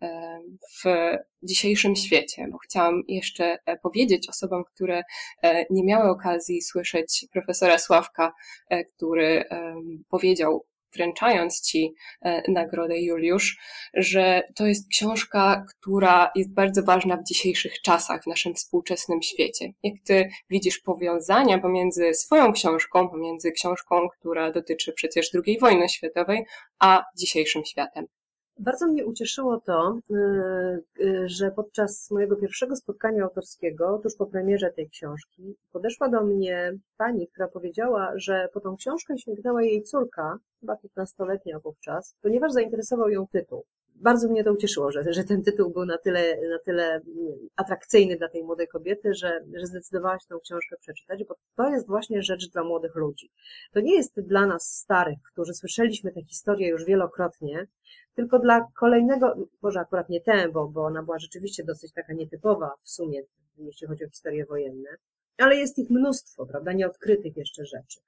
e, 0.03 0.39
w 0.85 0.85
dzisiejszym 1.43 1.97
świecie, 1.97 2.47
bo 2.53 2.59
chciałam 2.59 3.03
jeszcze 3.09 3.59
e, 3.67 3.77
powiedzieć 3.77 4.29
osobom, 4.29 4.65
które 4.75 5.03
nie 5.71 5.85
miały 5.85 6.11
okazji 6.11 6.63
słyszeć 6.63 7.27
profesora 7.33 7.79
Sławka, 7.79 8.33
który 8.97 9.45
powiedział 10.09 10.65
wręczając 10.95 11.61
Ci 11.61 11.95
e, 12.23 12.53
nagrodę 12.53 13.01
Juliusz, 13.01 13.59
że 13.95 14.43
to 14.55 14.67
jest 14.67 14.89
książka, 14.89 15.65
która 15.69 16.31
jest 16.35 16.55
bardzo 16.55 16.83
ważna 16.83 17.17
w 17.17 17.25
dzisiejszych 17.25 17.81
czasach, 17.83 18.23
w 18.23 18.27
naszym 18.27 18.55
współczesnym 18.55 19.23
świecie. 19.23 19.73
Jak 19.83 19.95
Ty 20.05 20.29
widzisz 20.51 20.79
powiązania 20.79 21.59
pomiędzy 21.59 22.15
swoją 22.15 22.53
książką, 22.53 23.09
pomiędzy 23.09 23.53
książką, 23.53 24.09
która 24.09 24.53
dotyczy 24.53 24.93
przecież 24.93 25.31
II 25.47 25.59
wojny 25.59 25.89
światowej, 25.89 26.45
a 26.79 27.05
dzisiejszym 27.17 27.65
światem? 27.65 28.20
Bardzo 28.61 28.87
mnie 28.87 29.07
ucieszyło 29.07 29.61
to, 29.61 29.99
y, 30.11 31.05
y, 31.05 31.29
że 31.29 31.51
podczas 31.51 32.11
mojego 32.11 32.37
pierwszego 32.37 32.77
spotkania 32.77 33.25
autorskiego, 33.25 34.01
tuż 34.03 34.17
po 34.17 34.27
premierze 34.27 34.71
tej 34.71 34.91
książki, 34.91 35.57
podeszła 35.73 36.09
do 36.09 36.25
mnie 36.25 36.73
pani, 36.97 37.29
która 37.29 37.49
powiedziała, 37.49 38.13
że 38.17 38.49
po 38.53 38.61
tą 38.61 38.77
książkę 38.77 39.19
sięgnęła 39.19 39.63
jej 39.63 39.83
córka, 39.83 40.39
chyba 40.61 40.75
15-letnia 40.75 41.59
wówczas, 41.59 42.15
ponieważ 42.23 42.53
zainteresował 42.53 43.09
ją 43.11 43.27
tytuł. 43.27 43.65
Bardzo 44.01 44.29
mnie 44.29 44.45
to 44.45 44.53
ucieszyło, 44.53 44.91
że, 44.91 45.13
że 45.13 45.25
ten 45.25 45.43
tytuł 45.43 45.71
był 45.71 45.85
na 45.85 45.99
tyle, 45.99 46.37
na 46.51 46.59
tyle 46.59 47.01
atrakcyjny 47.57 48.17
dla 48.17 48.29
tej 48.29 48.45
młodej 48.45 48.69
kobiety, 48.69 49.15
że, 49.15 49.45
że 49.55 49.67
zdecydowała 49.67 50.19
się 50.19 50.27
tę 50.29 50.39
książkę 50.45 50.77
przeczytać, 50.81 51.25
bo 51.25 51.35
to 51.57 51.69
jest 51.69 51.87
właśnie 51.87 52.23
rzecz 52.23 52.51
dla 52.51 52.65
młodych 52.65 52.95
ludzi. 52.95 53.31
To 53.73 53.81
nie 53.81 53.97
jest 53.97 54.21
dla 54.21 54.47
nas 54.47 54.77
starych, 54.77 55.19
którzy 55.33 55.55
słyszeliśmy 55.55 56.13
tę 56.13 56.23
historię 56.23 56.69
już 56.69 56.85
wielokrotnie, 56.85 57.67
tylko 58.15 58.39
dla 58.39 58.67
kolejnego, 58.79 59.35
może 59.63 59.81
akurat 59.81 60.09
nie 60.09 60.21
tę, 60.21 60.49
bo, 60.49 60.69
bo 60.69 60.85
ona 60.85 61.03
była 61.03 61.19
rzeczywiście 61.19 61.65
dosyć 61.65 61.93
taka 61.93 62.13
nietypowa 62.13 62.71
w 62.83 62.91
sumie, 62.91 63.23
jeśli 63.59 63.87
chodzi 63.87 64.05
o 64.05 64.09
historie 64.09 64.47
wojenne, 64.47 64.91
ale 65.39 65.57
jest 65.57 65.79
ich 65.79 65.91
mnóstwo, 65.91 66.47
prawda, 66.47 66.73
nieodkrytych 66.73 67.37
jeszcze 67.37 67.65
rzeczy. 67.65 68.01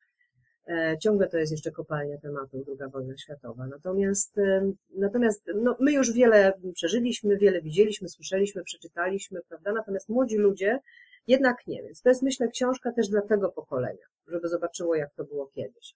E, 0.67 0.99
ciągle 0.99 1.29
to 1.29 1.39
jest 1.39 1.53
jeszcze 1.53 1.71
kopalnia 1.71 2.19
tematu 2.19 2.65
II 2.69 2.91
wojna 2.91 3.17
światowa. 3.17 3.67
Natomiast, 3.67 4.39
e, 4.39 4.73
natomiast 4.91 5.43
no, 5.55 5.77
my 5.81 5.93
już 5.93 6.13
wiele 6.13 6.53
przeżyliśmy, 6.75 7.37
wiele 7.37 7.63
widzieliśmy, 7.63 8.09
słyszeliśmy, 8.09 8.65
przeczytaliśmy, 8.65 9.41
prawda? 9.49 9.73
Natomiast 9.73 10.09
młodzi 10.09 10.37
ludzie 10.37 10.79
jednak 11.27 11.67
nie. 11.67 11.83
Więc 11.83 12.03
to 12.03 12.09
jest, 12.09 12.23
myślę, 12.23 12.49
książka 12.49 12.93
też 12.93 13.09
dla 13.09 13.23
tego 13.23 13.49
pokolenia, 13.49 14.07
żeby 14.27 14.49
zobaczyło, 14.49 14.95
jak 14.95 15.15
to 15.15 15.25
było 15.25 15.47
kiedyś. 15.47 15.95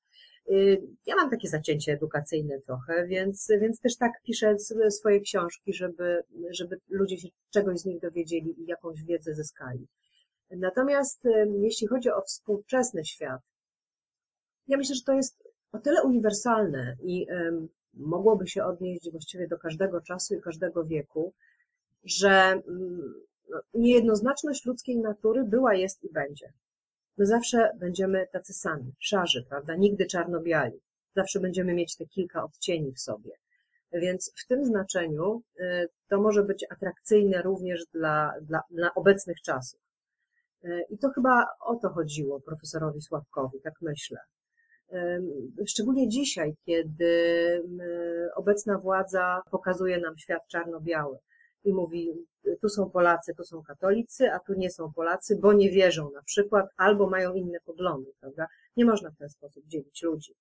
Y, 0.50 0.83
ja 1.07 1.16
mam 1.16 1.31
takie 1.31 1.48
zacięcie 1.48 1.92
edukacyjne 1.92 2.61
trochę, 2.61 3.07
więc, 3.07 3.48
więc 3.61 3.81
też 3.81 3.96
tak 3.96 4.12
piszę 4.22 4.57
swoje 4.90 5.20
książki, 5.20 5.74
żeby, 5.74 6.22
żeby 6.50 6.81
ludzie 6.88 7.18
się 7.18 7.29
czegoś 7.50 7.79
z 7.79 7.85
nich 7.85 8.00
dowiedzieli 8.00 8.62
i 8.62 8.66
jakąś 8.66 9.02
wiedzę 9.02 9.35
zyskali. 9.35 9.87
Natomiast 10.50 11.24
jeśli 11.61 11.87
chodzi 11.87 12.11
o 12.11 12.20
współczesny 12.20 13.05
świat, 13.05 13.40
ja 14.68 14.76
myślę, 14.76 14.94
że 14.94 15.02
to 15.02 15.12
jest 15.12 15.48
o 15.72 15.79
tyle 15.79 16.02
uniwersalne 16.02 16.96
i 17.02 17.26
mogłoby 17.94 18.46
się 18.46 18.64
odnieść 18.64 19.11
właściwie 19.11 19.48
do 19.48 19.59
każdego 19.59 20.00
czasu 20.00 20.35
i 20.35 20.40
każdego 20.40 20.85
wieku, 20.85 21.33
że 22.05 22.62
um, 22.66 23.14
no, 23.50 23.61
niejednoznaczność 23.74 24.64
ludzkiej 24.64 24.98
natury 24.98 25.44
była, 25.44 25.74
jest 25.74 26.05
i 26.05 26.12
będzie 26.12 26.52
my 27.18 27.26
zawsze 27.26 27.72
będziemy 27.79 28.26
tacy 28.33 28.52
sami, 28.52 28.94
szarzy, 28.98 29.46
prawda? 29.48 29.76
Nigdy 29.76 30.07
czarno-biali. 30.07 30.81
Zawsze 31.16 31.40
będziemy 31.40 31.74
mieć 31.74 31.96
te 31.96 32.07
kilka 32.07 32.44
odcieni 32.44 32.92
w 32.92 33.00
sobie. 33.00 33.31
Więc 33.92 34.33
w 34.44 34.46
tym 34.46 34.64
znaczeniu 34.64 35.42
y, 35.61 35.88
to 36.09 36.20
może 36.20 36.42
być 36.42 36.66
atrakcyjne 36.70 37.42
również 37.42 37.87
dla, 37.94 38.33
dla, 38.40 38.61
dla 38.70 38.94
obecnych 38.94 39.40
czasów. 39.40 39.81
Y, 40.64 40.85
I 40.90 40.98
to 40.98 41.11
chyba 41.11 41.46
o 41.61 41.76
to 41.76 41.88
chodziło 41.88 42.40
profesorowi 42.40 43.00
Sławkowi, 43.02 43.61
tak 43.61 43.74
myślę. 43.81 44.18
Szczególnie 45.66 46.09
dzisiaj, 46.09 46.55
kiedy 46.66 47.12
obecna 48.35 48.79
władza 48.79 49.42
pokazuje 49.51 49.99
nam 49.99 50.18
świat 50.18 50.46
czarno-biały 50.49 51.18
i 51.64 51.72
mówi, 51.72 52.12
tu 52.61 52.68
są 52.68 52.90
Polacy, 52.90 53.35
tu 53.35 53.44
są 53.44 53.62
katolicy, 53.62 54.33
a 54.33 54.38
tu 54.38 54.55
nie 54.55 54.70
są 54.70 54.92
Polacy, 54.92 55.38
bo 55.42 55.53
nie 55.53 55.70
wierzą 55.70 56.11
na 56.11 56.22
przykład, 56.22 56.66
albo 56.77 57.11
mają 57.11 57.35
inne 57.35 57.59
poglądy, 57.64 58.12
prawda? 58.20 58.46
Nie 58.77 58.85
można 58.85 59.11
w 59.11 59.16
ten 59.16 59.29
sposób 59.29 59.66
dzielić 59.66 60.03
ludzi. 60.03 60.35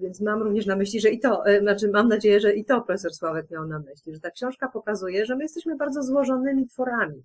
Więc 0.00 0.20
mam 0.20 0.42
również 0.42 0.66
na 0.66 0.76
myśli, 0.76 1.00
że 1.00 1.10
i 1.10 1.20
to, 1.20 1.42
znaczy 1.60 1.88
mam 1.88 2.08
nadzieję, 2.08 2.40
że 2.40 2.54
i 2.54 2.64
to 2.64 2.80
profesor 2.80 3.14
Sławek 3.14 3.50
miał 3.50 3.66
na 3.66 3.78
myśli, 3.78 4.14
że 4.14 4.20
ta 4.20 4.30
książka 4.30 4.68
pokazuje, 4.68 5.26
że 5.26 5.36
my 5.36 5.42
jesteśmy 5.42 5.76
bardzo 5.76 6.02
złożonymi 6.02 6.66
tworami. 6.66 7.24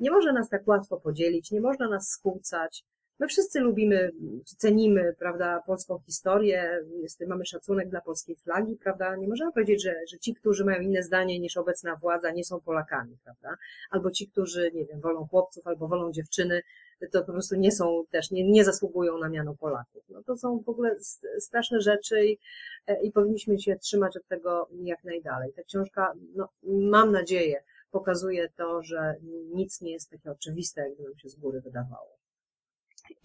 Nie 0.00 0.10
można 0.10 0.32
nas 0.32 0.48
tak 0.48 0.68
łatwo 0.68 1.00
podzielić, 1.00 1.50
nie 1.50 1.60
można 1.60 1.88
nas 1.88 2.08
skłócać, 2.08 2.84
My 3.18 3.26
wszyscy 3.28 3.60
lubimy, 3.60 4.12
cenimy, 4.44 5.14
prawda, 5.18 5.62
polską 5.66 5.98
historię, 6.06 6.84
jest, 7.02 7.26
mamy 7.26 7.44
szacunek 7.44 7.88
dla 7.88 8.00
polskiej 8.00 8.36
flagi, 8.36 8.76
prawda. 8.76 9.16
Nie 9.16 9.28
możemy 9.28 9.52
powiedzieć, 9.52 9.82
że, 9.82 9.94
że 10.10 10.18
ci, 10.18 10.34
którzy 10.34 10.64
mają 10.64 10.80
inne 10.80 11.02
zdanie 11.02 11.40
niż 11.40 11.56
obecna 11.56 11.96
władza, 11.96 12.30
nie 12.30 12.44
są 12.44 12.60
Polakami, 12.60 13.16
prawda. 13.24 13.56
Albo 13.90 14.10
ci, 14.10 14.28
którzy, 14.28 14.70
nie 14.74 14.86
wiem, 14.86 15.00
wolą 15.00 15.26
chłopców 15.26 15.66
albo 15.66 15.88
wolą 15.88 16.12
dziewczyny, 16.12 16.62
to 17.12 17.24
po 17.24 17.32
prostu 17.32 17.56
nie 17.56 17.72
są 17.72 18.04
też, 18.10 18.30
nie, 18.30 18.50
nie 18.50 18.64
zasługują 18.64 19.18
na 19.18 19.28
miano 19.28 19.54
Polaków. 19.54 20.04
No 20.08 20.22
to 20.22 20.36
są 20.36 20.62
w 20.66 20.68
ogóle 20.68 20.96
straszne 21.38 21.80
rzeczy 21.80 22.26
i, 22.26 22.38
i 23.02 23.12
powinniśmy 23.12 23.58
się 23.58 23.76
trzymać 23.76 24.16
od 24.16 24.26
tego 24.28 24.68
jak 24.82 25.04
najdalej. 25.04 25.52
Ta 25.52 25.62
książka, 25.62 26.12
no, 26.34 26.48
mam 26.62 27.12
nadzieję, 27.12 27.62
pokazuje 27.90 28.48
to, 28.56 28.82
że 28.82 29.14
nic 29.54 29.80
nie 29.80 29.92
jest 29.92 30.10
takie 30.10 30.30
oczywiste, 30.30 30.80
jakby 30.80 31.02
nam 31.02 31.18
się 31.18 31.28
z 31.28 31.36
góry 31.36 31.60
wydawało. 31.60 32.15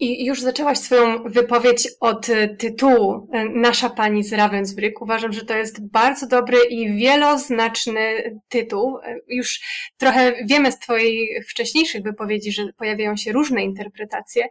I 0.02 0.24
już 0.24 0.40
zaczęłaś 0.40 0.78
swoją 0.78 1.22
wypowiedź 1.22 1.88
od 2.00 2.28
e, 2.28 2.48
tytułu 2.48 3.28
e, 3.32 3.44
Nasza 3.44 3.90
Pani 3.90 4.24
z 4.24 4.32
Ravensbrück. 4.32 4.92
Uważam, 5.00 5.32
że 5.32 5.44
to 5.44 5.54
jest 5.54 5.90
bardzo 5.90 6.26
dobry 6.26 6.58
i 6.70 6.96
wieloznaczny 6.96 8.00
tytuł. 8.48 8.98
E, 8.98 9.16
już 9.28 9.60
trochę 9.98 10.32
wiemy 10.44 10.72
z 10.72 10.78
Twojej 10.78 11.42
wcześniejszych 11.48 12.02
wypowiedzi, 12.02 12.52
że 12.52 12.72
pojawiają 12.72 13.16
się 13.16 13.32
różne 13.32 13.62
interpretacje. 13.62 14.48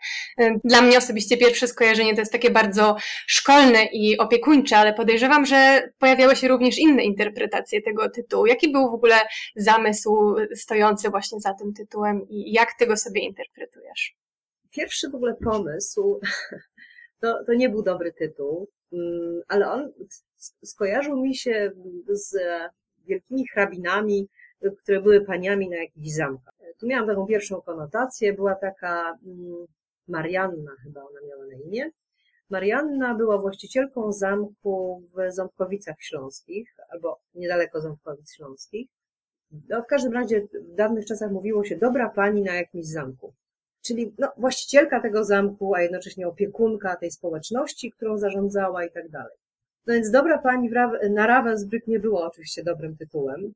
Dla 0.64 0.82
mnie 0.82 0.98
osobiście 0.98 1.38
pierwsze 1.38 1.68
skojarzenie 1.68 2.14
to 2.14 2.20
jest 2.20 2.32
takie 2.32 2.50
bardzo 2.50 2.96
szkolne 3.28 3.86
i 3.86 4.18
opiekuńcze, 4.18 4.78
ale 4.78 4.94
podejrzewam, 4.94 5.46
że 5.46 5.90
pojawiały 6.00 6.36
się 6.36 6.48
również 6.48 6.78
inne 6.78 7.04
interpretacje 7.04 7.82
tego 7.82 8.10
tytułu. 8.10 8.46
Jaki 8.46 8.72
był 8.72 8.92
w 8.92 8.94
ogóle 8.94 9.16
zamysł 9.56 10.36
stojący 10.56 11.10
właśnie 11.10 11.40
za 11.40 11.54
tym 11.54 11.74
tytułem 11.74 12.22
i 12.30 12.52
jak 12.52 12.74
Ty 12.74 12.88
go 12.88 12.98
sobie 12.98 13.22
interpretujesz? 13.22 14.16
Pierwszy 14.72 15.10
w 15.10 15.16
ogóle 15.16 15.36
pomysł, 15.36 16.20
to, 17.22 17.44
to 17.46 17.54
nie 17.54 17.70
był 17.70 17.84
dobry 17.84 18.14
tytuł, 18.14 18.68
mm, 18.94 19.42
ale 19.48 19.72
on 19.72 19.92
skojarzył 20.64 21.18
mi 21.18 21.36
się 21.36 21.72
z 22.10 22.36
wielkimi 23.06 23.48
hrabinami, 23.48 24.28
które 24.84 25.02
były 25.02 25.26
paniami 25.26 25.70
na 25.70 25.78
jakichś 25.78 26.10
zamkach. 26.10 26.54
Tu 26.80 26.88
miałam 26.88 27.08
taką 27.08 27.26
pierwszą 27.26 27.62
konotację, 27.62 28.34
była 28.34 28.56
taka 28.56 29.18
mm, 29.26 29.66
Marianna 30.08 30.72
chyba 30.84 31.02
ona 31.02 31.20
miała 31.28 31.46
na 31.46 31.54
imię. 31.54 31.90
Marianna 32.50 33.16
była 33.16 33.38
właścicielką 33.38 34.12
zamku 34.12 35.04
w 35.14 35.34
Ząbkowicach 35.34 35.96
Śląskich, 36.00 36.76
albo 36.90 37.20
niedaleko 37.36 37.82
Ząbkowic 37.82 38.34
Śląskich. 38.34 38.90
No, 39.70 39.82
w 39.82 39.88
każdym 39.88 40.14
razie 40.14 40.42
w 40.42 40.76
dawnych 40.76 41.06
czasach 41.06 41.32
mówiło 41.32 41.64
się 41.64 41.78
dobra 41.78 42.10
pani 42.10 42.42
na 42.42 42.54
jakimś 42.54 42.86
zamku 42.86 43.34
czyli 43.82 44.14
no, 44.18 44.32
właścicielka 44.38 45.00
tego 45.00 45.24
zamku, 45.24 45.76
a 45.76 45.82
jednocześnie 45.82 46.28
opiekunka 46.28 46.96
tej 46.96 47.12
społeczności, 47.12 47.92
którą 47.92 48.18
zarządzała 48.18 48.86
i 48.86 48.92
tak 48.92 49.10
dalej. 49.10 49.38
No 49.88 49.94
więc 49.94 50.12
dobra 50.12 50.38
pani 50.38 50.70
na 51.10 51.28
Ravensbrück 51.28 51.88
nie 51.88 52.00
było 52.00 52.26
oczywiście 52.26 52.64
dobrym 52.64 52.98
tytułem, 52.98 53.54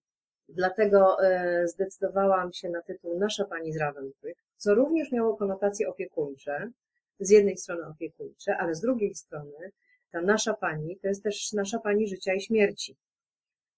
dlatego 0.50 1.24
e, 1.24 1.68
zdecydowałam 1.68 2.54
się 2.54 2.70
na 2.70 2.82
tytuł 2.82 3.20
Nasza 3.20 3.46
pani 3.46 3.74
z 3.74 3.80
Ravensbrück, 3.80 4.36
co 4.58 4.76
również 4.76 5.12
miało 5.12 5.38
konotacje 5.38 5.90
opiekuńcze, 5.90 6.72
z 7.20 7.30
jednej 7.30 7.58
strony 7.58 7.88
opiekuńcze, 7.88 8.58
ale 8.58 8.76
z 8.76 8.82
drugiej 8.82 9.16
strony 9.16 9.72
ta 10.12 10.22
nasza 10.22 10.54
pani 10.54 10.98
to 10.98 11.08
jest 11.08 11.24
też 11.24 11.54
nasza 11.54 11.80
pani 11.80 12.08
życia 12.08 12.34
i 12.34 12.42
śmierci. 12.42 12.96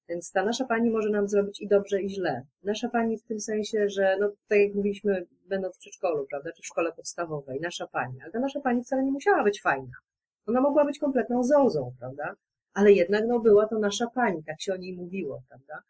Więc 0.09 0.31
ta 0.31 0.43
nasza 0.43 0.65
pani 0.65 0.89
może 0.89 1.09
nam 1.09 1.27
zrobić 1.27 1.61
i 1.61 1.67
dobrze, 1.67 2.01
i 2.01 2.09
źle. 2.09 2.45
Nasza 2.63 2.89
pani 2.89 3.17
w 3.17 3.23
tym 3.23 3.39
sensie, 3.39 3.89
że, 3.89 4.17
no 4.19 4.31
tak 4.47 4.59
jak 4.59 4.73
mówiliśmy, 4.73 5.25
będąc 5.45 5.75
w 5.75 5.79
przedszkolu, 5.79 6.25
prawda, 6.29 6.51
czy 6.51 6.61
w 6.61 6.65
szkole 6.65 6.91
podstawowej, 6.91 7.59
nasza 7.61 7.87
pani, 7.87 8.21
ale 8.21 8.31
ta 8.31 8.39
nasza 8.39 8.59
pani 8.59 8.83
wcale 8.83 9.03
nie 9.03 9.11
musiała 9.11 9.43
być 9.43 9.61
fajna. 9.61 9.93
Ona 10.45 10.61
mogła 10.61 10.85
być 10.85 10.99
kompletną 10.99 11.43
zozą, 11.43 11.93
prawda? 11.99 12.35
Ale 12.73 12.91
jednak, 12.91 13.23
no, 13.27 13.39
była 13.39 13.67
to 13.67 13.79
nasza 13.79 14.07
pani, 14.07 14.43
tak 14.43 14.61
się 14.61 14.73
o 14.73 14.77
niej 14.77 14.93
mówiło, 14.93 15.41
prawda? 15.49 15.81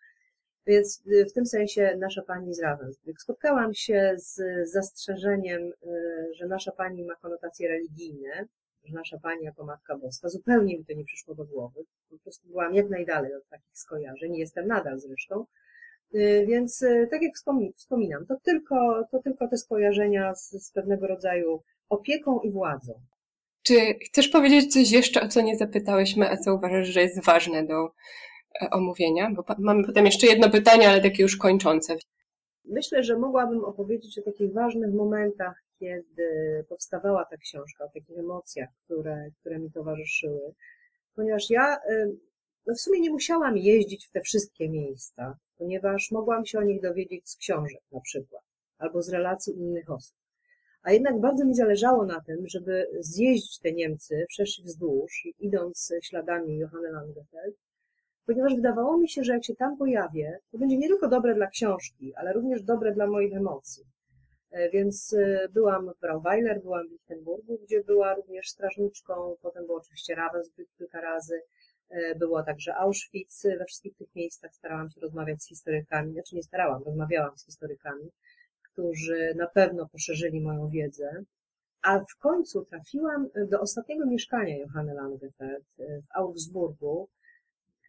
Więc 0.68 1.04
y, 1.08 1.26
w 1.26 1.34
tym 1.34 1.46
sensie 1.46 1.96
nasza 2.00 2.22
pani 2.22 2.54
z 2.54 2.62
Ravensbrück. 2.62 3.18
Spotkałam 3.18 3.74
się 3.74 4.14
z 4.18 4.42
zastrzeżeniem, 4.72 5.62
y, 5.62 6.34
że 6.36 6.48
nasza 6.48 6.72
pani 6.72 7.06
ma 7.06 7.16
konotacje 7.16 7.68
religijne, 7.70 8.48
że 8.88 8.96
nasza 8.96 9.20
Pani 9.20 9.44
jako 9.44 9.66
Matka 9.66 9.98
Boska, 9.98 10.30
zupełnie 10.30 10.78
mi 10.78 10.86
to 10.86 10.94
nie 10.94 11.06
przyszło 11.06 11.36
do 11.36 11.46
głowy. 11.46 11.84
Po 12.10 12.18
prostu 12.18 12.48
byłam 12.48 12.76
jak 12.76 12.90
najdalej 12.90 13.36
od 13.36 13.48
takich 13.50 13.78
skojarzeń, 13.78 14.36
jestem 14.36 14.68
nadal 14.68 15.00
zresztą. 15.00 15.46
Y, 16.16 16.46
więc 16.48 16.82
y, 16.82 17.08
tak 17.12 17.22
jak 17.22 17.34
wspominam, 17.76 18.26
to 18.26 18.36
tylko, 18.44 19.08
to 19.12 19.20
tylko 19.20 19.48
te 19.48 19.58
skojarzenia 19.58 20.36
z, 20.36 20.52
z 20.52 20.72
pewnego 20.72 21.08
rodzaju 21.08 21.64
opieką 21.90 22.40
i 22.40 22.52
władzą. 22.52 22.94
Czy 23.64 23.74
chcesz 24.06 24.28
powiedzieć 24.28 24.74
coś 24.74 24.92
jeszcze, 24.92 25.22
o 25.22 25.28
co 25.28 25.42
nie 25.42 25.58
zapytałyśmy, 25.58 26.30
a 26.30 26.38
co 26.38 26.56
uważasz, 26.56 26.88
że 26.88 27.02
jest 27.02 27.26
ważne 27.26 27.66
do 27.66 27.92
e, 28.62 28.70
omówienia? 28.70 29.32
Bo 29.36 29.44
mamy 29.60 29.84
potem 29.86 30.06
jeszcze 30.06 30.28
jedno 30.28 30.50
pytanie, 30.50 30.90
ale 30.90 31.02
takie 31.02 31.24
już 31.24 31.38
kończące. 31.38 31.98
Myślę, 32.66 33.04
że 33.04 33.18
mogłabym 33.18 33.64
opowiedzieć 33.64 34.20
o 34.20 34.22
takich 34.22 34.54
ważnych 34.54 34.94
momentach 34.94 35.64
kiedy 35.80 36.66
powstawała 36.70 37.26
ta 37.26 37.38
książka, 37.38 37.86
o 37.86 37.88
takich 37.88 38.20
emocjach, 38.20 38.70
które, 38.86 39.30
które 39.40 39.60
mi 39.60 39.72
towarzyszyły, 39.72 40.54
ponieważ 41.16 41.50
ja 41.50 41.78
no 42.68 42.74
w 42.74 42.80
sumie 42.80 43.00
nie 43.00 43.10
musiałam 43.10 43.58
jeździć 43.58 44.08
w 44.08 44.12
te 44.12 44.22
wszystkie 44.22 44.70
miejsca, 44.70 45.38
ponieważ 45.58 46.12
mogłam 46.12 46.46
się 46.46 46.60
o 46.60 46.64
nich 46.64 46.82
dowiedzieć 46.82 47.30
z 47.30 47.36
książek 47.36 47.82
na 47.92 48.02
przykład, 48.02 48.44
albo 48.78 49.02
z 49.02 49.10
relacji 49.10 49.58
innych 49.58 49.90
osób. 49.92 50.16
A 50.84 50.92
jednak 50.92 51.20
bardzo 51.20 51.46
mi 51.46 51.56
zależało 51.56 52.06
na 52.06 52.22
tym, 52.22 52.48
żeby 52.48 52.88
zjeździć 53.00 53.60
te 53.60 53.72
Niemcy 53.72 54.26
wszerz 54.30 54.62
wzdłuż, 54.66 55.28
idąc 55.40 55.94
śladami 56.04 56.58
Johanny 56.58 56.92
Langefeld, 56.92 57.56
ponieważ 58.26 58.56
wydawało 58.56 58.98
mi 58.98 59.10
się, 59.10 59.24
że 59.24 59.34
jak 59.34 59.46
się 59.46 59.56
tam 59.56 59.78
pojawię, 59.78 60.40
to 60.52 60.58
będzie 60.58 60.78
nie 60.78 60.88
tylko 60.88 61.08
dobre 61.08 61.36
dla 61.36 61.48
książki, 61.48 62.14
ale 62.16 62.34
również 62.34 62.62
dobre 62.62 62.94
dla 62.94 63.08
moich 63.08 63.36
emocji. 63.36 63.84
E, 64.52 64.70
więc 64.70 65.14
e, 65.14 65.48
byłam 65.50 65.94
w 65.94 66.00
Brauweiler, 66.00 66.62
byłam 66.62 66.88
w 66.88 66.92
Lichtenburgu, 66.92 67.60
gdzie 67.64 67.84
była 67.84 68.16
również 68.16 68.50
strażniczką, 68.50 69.36
potem 69.42 69.66
było 69.66 69.78
oczywiście 69.78 70.16
Ravensbrück 70.16 70.78
kilka 70.78 71.02
razy, 71.02 71.42
e, 71.90 72.16
było 72.16 72.44
także 72.44 72.76
Auschwitz, 72.76 73.44
we 73.58 73.66
wszystkich 73.66 73.98
tych 73.98 74.16
miejscach 74.16 74.56
starałam 74.56 74.90
się 74.90 75.02
rozmawiać 75.02 75.44
z 75.44 75.48
historykami, 75.48 76.14
znaczy 76.14 76.36
nie 76.36 76.44
starałam, 76.44 76.84
rozmawiałam 76.84 77.38
z 77.38 77.46
historykami, 77.46 78.12
którzy 78.72 79.34
na 79.36 79.48
pewno 79.48 79.88
poszerzyli 79.88 80.42
moją 80.42 80.70
wiedzę, 80.70 81.24
a 81.82 82.00
w 82.00 82.18
końcu 82.20 82.66
trafiłam 82.66 83.30
do 83.50 83.60
ostatniego 83.60 84.06
mieszkania 84.06 84.58
Johanny 84.58 84.94
Langefeld 84.94 85.66
w 85.78 86.16
Augsburgu, 86.16 87.10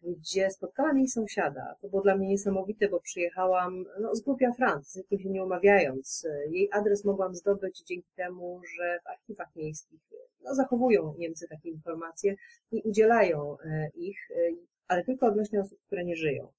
gdzie 0.03 0.49
spotkałam 0.49 0.97
jej 0.97 1.07
sąsiada. 1.07 1.75
To 1.81 1.89
było 1.89 2.01
dla 2.01 2.15
mnie 2.15 2.27
niesamowite, 2.27 2.89
bo 2.89 2.99
przyjechałam 2.99 3.85
no, 4.01 4.15
z 4.15 4.21
Grupia 4.21 4.51
Franc, 4.51 4.87
z 4.87 4.95
nikim 4.95 5.19
się 5.19 5.29
nie 5.29 5.43
umawiając. 5.43 6.27
Jej 6.49 6.69
adres 6.71 7.05
mogłam 7.05 7.35
zdobyć 7.35 7.83
dzięki 7.83 8.09
temu, 8.15 8.61
że 8.77 8.99
w 9.03 9.07
archiwach 9.07 9.55
miejskich 9.55 9.99
no, 10.43 10.55
zachowują 10.55 11.13
Niemcy 11.17 11.47
takie 11.47 11.69
informacje 11.69 12.35
i 12.71 12.81
udzielają 12.81 13.57
e, 13.59 13.89
ich, 13.95 14.31
e, 14.31 14.35
ale 14.87 15.03
tylko 15.03 15.27
odnośnie 15.27 15.59
osób, 15.59 15.79
które 15.85 16.05
nie 16.05 16.15
żyją. 16.15 16.51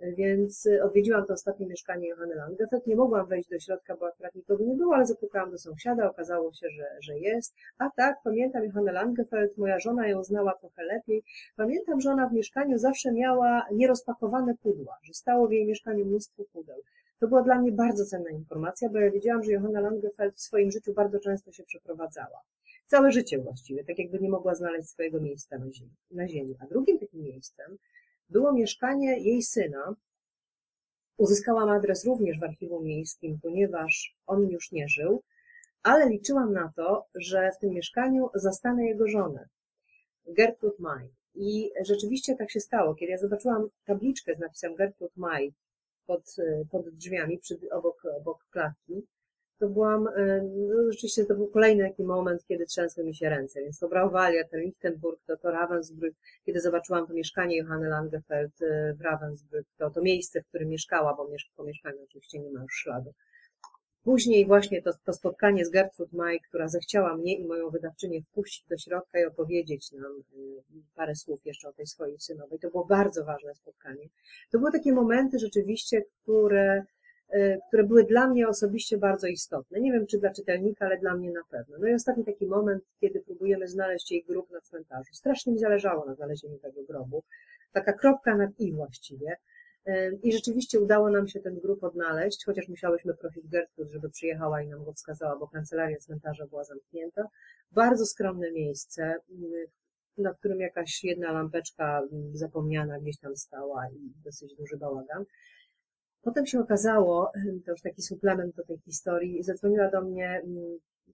Więc 0.00 0.66
y, 0.66 0.82
odwiedziłam 0.82 1.26
to 1.26 1.32
ostatnie 1.32 1.66
mieszkanie 1.66 2.08
Johanny 2.08 2.34
Langefeld. 2.34 2.86
Nie 2.86 2.96
mogłam 2.96 3.26
wejść 3.26 3.48
do 3.48 3.58
środka, 3.58 3.96
bo 3.96 4.06
akurat 4.06 4.34
nikogo 4.34 4.64
nie 4.64 4.74
było, 4.74 4.94
ale 4.94 5.06
zapukałam 5.06 5.50
do 5.50 5.58
sąsiada, 5.58 6.10
okazało 6.10 6.52
się, 6.52 6.70
że, 6.70 6.86
że 7.00 7.18
jest. 7.18 7.54
A 7.78 7.90
tak, 7.90 8.16
pamiętam 8.24 8.64
Johannę 8.64 8.92
Langefeld, 8.92 9.58
moja 9.58 9.78
żona 9.78 10.08
ją 10.08 10.24
znała 10.24 10.54
trochę 10.54 10.84
lepiej. 10.84 11.22
Pamiętam, 11.56 12.00
że 12.00 12.10
ona 12.10 12.28
w 12.28 12.32
mieszkaniu 12.32 12.78
zawsze 12.78 13.12
miała 13.12 13.66
nierozpakowane 13.72 14.54
pudła, 14.54 14.98
że 15.02 15.14
stało 15.14 15.48
w 15.48 15.52
jej 15.52 15.66
mieszkaniu 15.66 16.06
mnóstwo 16.06 16.44
pudeł. 16.52 16.82
To 17.20 17.28
była 17.28 17.42
dla 17.42 17.58
mnie 17.58 17.72
bardzo 17.72 18.04
cenna 18.04 18.30
informacja, 18.30 18.88
bo 18.88 18.98
ja 18.98 19.10
wiedziałam, 19.10 19.44
że 19.44 19.52
Johanna 19.52 19.80
Langefeld 19.80 20.34
w 20.34 20.40
swoim 20.40 20.70
życiu 20.70 20.94
bardzo 20.94 21.20
często 21.20 21.52
się 21.52 21.64
przeprowadzała. 21.64 22.40
Całe 22.86 23.12
życie 23.12 23.38
właściwie, 23.38 23.84
tak 23.84 23.98
jakby 23.98 24.18
nie 24.18 24.30
mogła 24.30 24.54
znaleźć 24.54 24.88
swojego 24.88 25.20
miejsca 25.20 25.58
na 25.58 25.72
ziemi. 25.72 25.90
Na 26.10 26.28
ziemi. 26.28 26.56
A 26.60 26.66
drugim 26.66 26.98
takim 26.98 27.22
miejscem 27.22 27.78
było 28.30 28.52
mieszkanie 28.52 29.18
jej 29.18 29.42
syna. 29.42 29.94
Uzyskałam 31.16 31.68
adres 31.68 32.04
również 32.04 32.38
w 32.38 32.44
archiwum 32.44 32.84
miejskim, 32.84 33.38
ponieważ 33.42 34.16
on 34.26 34.48
już 34.48 34.72
nie 34.72 34.88
żył, 34.88 35.22
ale 35.82 36.08
liczyłam 36.08 36.52
na 36.52 36.72
to, 36.76 37.06
że 37.14 37.50
w 37.56 37.58
tym 37.58 37.70
mieszkaniu 37.70 38.30
zastanę 38.34 38.86
jego 38.86 39.08
żonę, 39.08 39.48
Gertrude 40.26 40.76
May. 40.78 41.08
I 41.34 41.70
rzeczywiście 41.84 42.36
tak 42.36 42.50
się 42.50 42.60
stało. 42.60 42.94
Kiedy 42.94 43.12
ja 43.12 43.18
zobaczyłam 43.18 43.68
tabliczkę 43.84 44.34
z 44.34 44.38
napisem 44.38 44.74
Gertrude 44.74 45.14
May 45.16 45.52
pod, 46.06 46.36
pod 46.70 46.88
drzwiami, 46.88 47.38
przy, 47.38 47.58
obok, 47.72 48.02
obok 48.20 48.46
klatki, 48.50 49.06
to 49.60 49.68
byłam, 49.68 50.08
e, 50.08 50.42
no 50.42 50.92
rzeczywiście 50.92 51.24
to 51.24 51.34
był 51.34 51.48
kolejny 51.48 51.88
taki 51.88 52.02
moment, 52.02 52.44
kiedy 52.48 52.66
trzęsły 52.66 53.04
mi 53.04 53.14
się 53.14 53.28
ręce, 53.28 53.60
więc 53.60 53.78
to 53.78 53.88
Brauwalia, 53.88 54.44
ten 54.44 54.60
Lichtenburg, 54.60 55.20
to, 55.26 55.36
to 55.36 55.48
Ravensbrück, 55.48 56.14
kiedy 56.46 56.60
zobaczyłam 56.60 57.06
to 57.06 57.12
mieszkanie 57.12 57.56
Johanny 57.56 57.88
Langefeld 57.88 58.62
e, 58.62 58.94
w 58.94 59.00
Ravensbrück, 59.00 59.64
to, 59.78 59.90
to 59.90 60.02
miejsce, 60.02 60.40
w 60.40 60.46
którym 60.46 60.68
mieszkała, 60.68 61.14
bo 61.14 61.28
mieszka, 61.28 61.50
po 61.56 61.64
mieszkaniu 61.64 62.02
oczywiście 62.04 62.38
nie 62.38 62.50
ma 62.50 62.62
już 62.62 62.74
śladu. 62.74 63.12
Później 64.04 64.46
właśnie 64.46 64.82
to, 64.82 64.90
to 65.04 65.12
spotkanie 65.12 65.64
z 65.64 65.70
Gertrud 65.70 66.12
May, 66.12 66.40
która 66.40 66.68
zechciała 66.68 67.16
mnie 67.16 67.36
i 67.36 67.44
moją 67.44 67.70
wydawczynię 67.70 68.22
wpuścić 68.22 68.66
do 68.68 68.78
środka 68.78 69.20
i 69.20 69.24
opowiedzieć 69.24 69.92
nam 69.92 70.12
e, 70.12 70.36
parę 70.94 71.14
słów 71.14 71.40
jeszcze 71.44 71.68
o 71.68 71.72
tej 71.72 71.86
swojej 71.86 72.20
synowej. 72.20 72.58
To 72.58 72.70
było 72.70 72.84
bardzo 72.84 73.24
ważne 73.24 73.54
spotkanie. 73.54 74.08
To 74.50 74.58
były 74.58 74.72
takie 74.72 74.92
momenty 74.92 75.38
rzeczywiście, 75.38 76.02
które 76.22 76.84
które 77.68 77.84
były 77.84 78.04
dla 78.04 78.28
mnie 78.28 78.48
osobiście 78.48 78.98
bardzo 78.98 79.26
istotne. 79.26 79.80
Nie 79.80 79.92
wiem, 79.92 80.06
czy 80.06 80.18
dla 80.18 80.32
czytelnika, 80.32 80.86
ale 80.86 80.98
dla 80.98 81.14
mnie 81.14 81.30
na 81.30 81.44
pewno. 81.50 81.78
No 81.78 81.88
i 81.88 81.94
ostatni 81.94 82.24
taki 82.24 82.46
moment, 82.46 82.84
kiedy 83.00 83.20
próbujemy 83.20 83.68
znaleźć 83.68 84.12
jej 84.12 84.24
grób 84.24 84.50
na 84.50 84.60
cmentarzu. 84.60 85.14
Strasznie 85.14 85.52
mi 85.52 85.58
zależało 85.58 86.06
na 86.06 86.14
znalezieniu 86.14 86.58
tego 86.58 86.82
grobu. 86.82 87.22
Taka 87.72 87.92
kropka 87.92 88.36
nad 88.36 88.50
i 88.58 88.72
właściwie. 88.72 89.36
I 90.22 90.32
rzeczywiście 90.32 90.80
udało 90.80 91.10
nam 91.10 91.28
się 91.28 91.40
ten 91.40 91.58
grób 91.58 91.84
odnaleźć, 91.84 92.44
chociaż 92.44 92.68
musiałyśmy 92.68 93.14
prosić 93.14 93.48
Gertrud, 93.48 93.88
żeby 93.88 94.10
przyjechała 94.10 94.62
i 94.62 94.68
nam 94.68 94.84
go 94.84 94.92
wskazała, 94.92 95.36
bo 95.36 95.48
kancelaria 95.48 95.98
cmentarza 95.98 96.46
była 96.46 96.64
zamknięta. 96.64 97.28
Bardzo 97.72 98.06
skromne 98.06 98.52
miejsce, 98.52 99.14
na 100.18 100.34
którym 100.34 100.60
jakaś 100.60 101.04
jedna 101.04 101.32
lampeczka 101.32 102.02
zapomniana 102.32 102.98
gdzieś 102.98 103.18
tam 103.18 103.36
stała 103.36 103.88
i 103.90 104.12
dosyć 104.24 104.54
duży 104.54 104.76
bałagan. 104.76 105.24
Potem 106.22 106.46
się 106.46 106.60
okazało, 106.60 107.32
to 107.64 107.70
już 107.70 107.82
taki 107.82 108.02
suplement 108.02 108.56
do 108.56 108.64
tej 108.64 108.78
historii, 108.78 109.42
zadzwoniła 109.42 109.90
do 109.90 110.00
mnie 110.00 110.42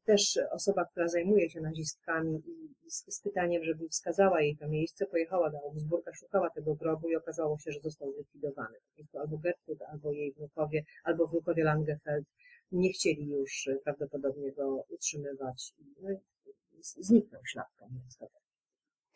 też 0.05 0.39
osoba, 0.51 0.85
która 0.85 1.09
zajmuje 1.09 1.51
się 1.51 1.61
nazistkami 1.61 2.43
i 2.47 2.91
z, 2.91 3.15
z 3.15 3.21
pytaniem, 3.21 3.65
żeby 3.65 3.89
wskazała 3.89 4.41
jej 4.41 4.57
to 4.57 4.69
miejsce, 4.69 5.07
pojechała 5.07 5.51
do 5.51 5.59
Augsburga, 5.59 6.13
szukała 6.15 6.51
tego 6.51 6.75
grobu 6.75 7.09
i 7.09 7.17
okazało 7.17 7.59
się, 7.59 7.73
że 7.73 7.81
został 7.81 8.13
zlikwidowany. 8.13 8.77
Prostu 8.95 9.19
albo 9.19 9.39
Gertrud, 9.39 9.83
albo 9.83 10.13
jej 10.13 10.33
wnukowie, 10.33 10.85
albo 11.05 11.27
wnukowie 11.27 11.65
Langefeld 11.65 12.27
nie 12.73 12.93
chcieli 12.93 13.29
już 13.29 13.69
prawdopodobnie 13.85 14.53
go 14.53 14.85
utrzymywać. 14.89 15.73
No 16.03 16.09
zniknął 16.81 17.43
ślad 17.45 17.67
po 17.79 17.89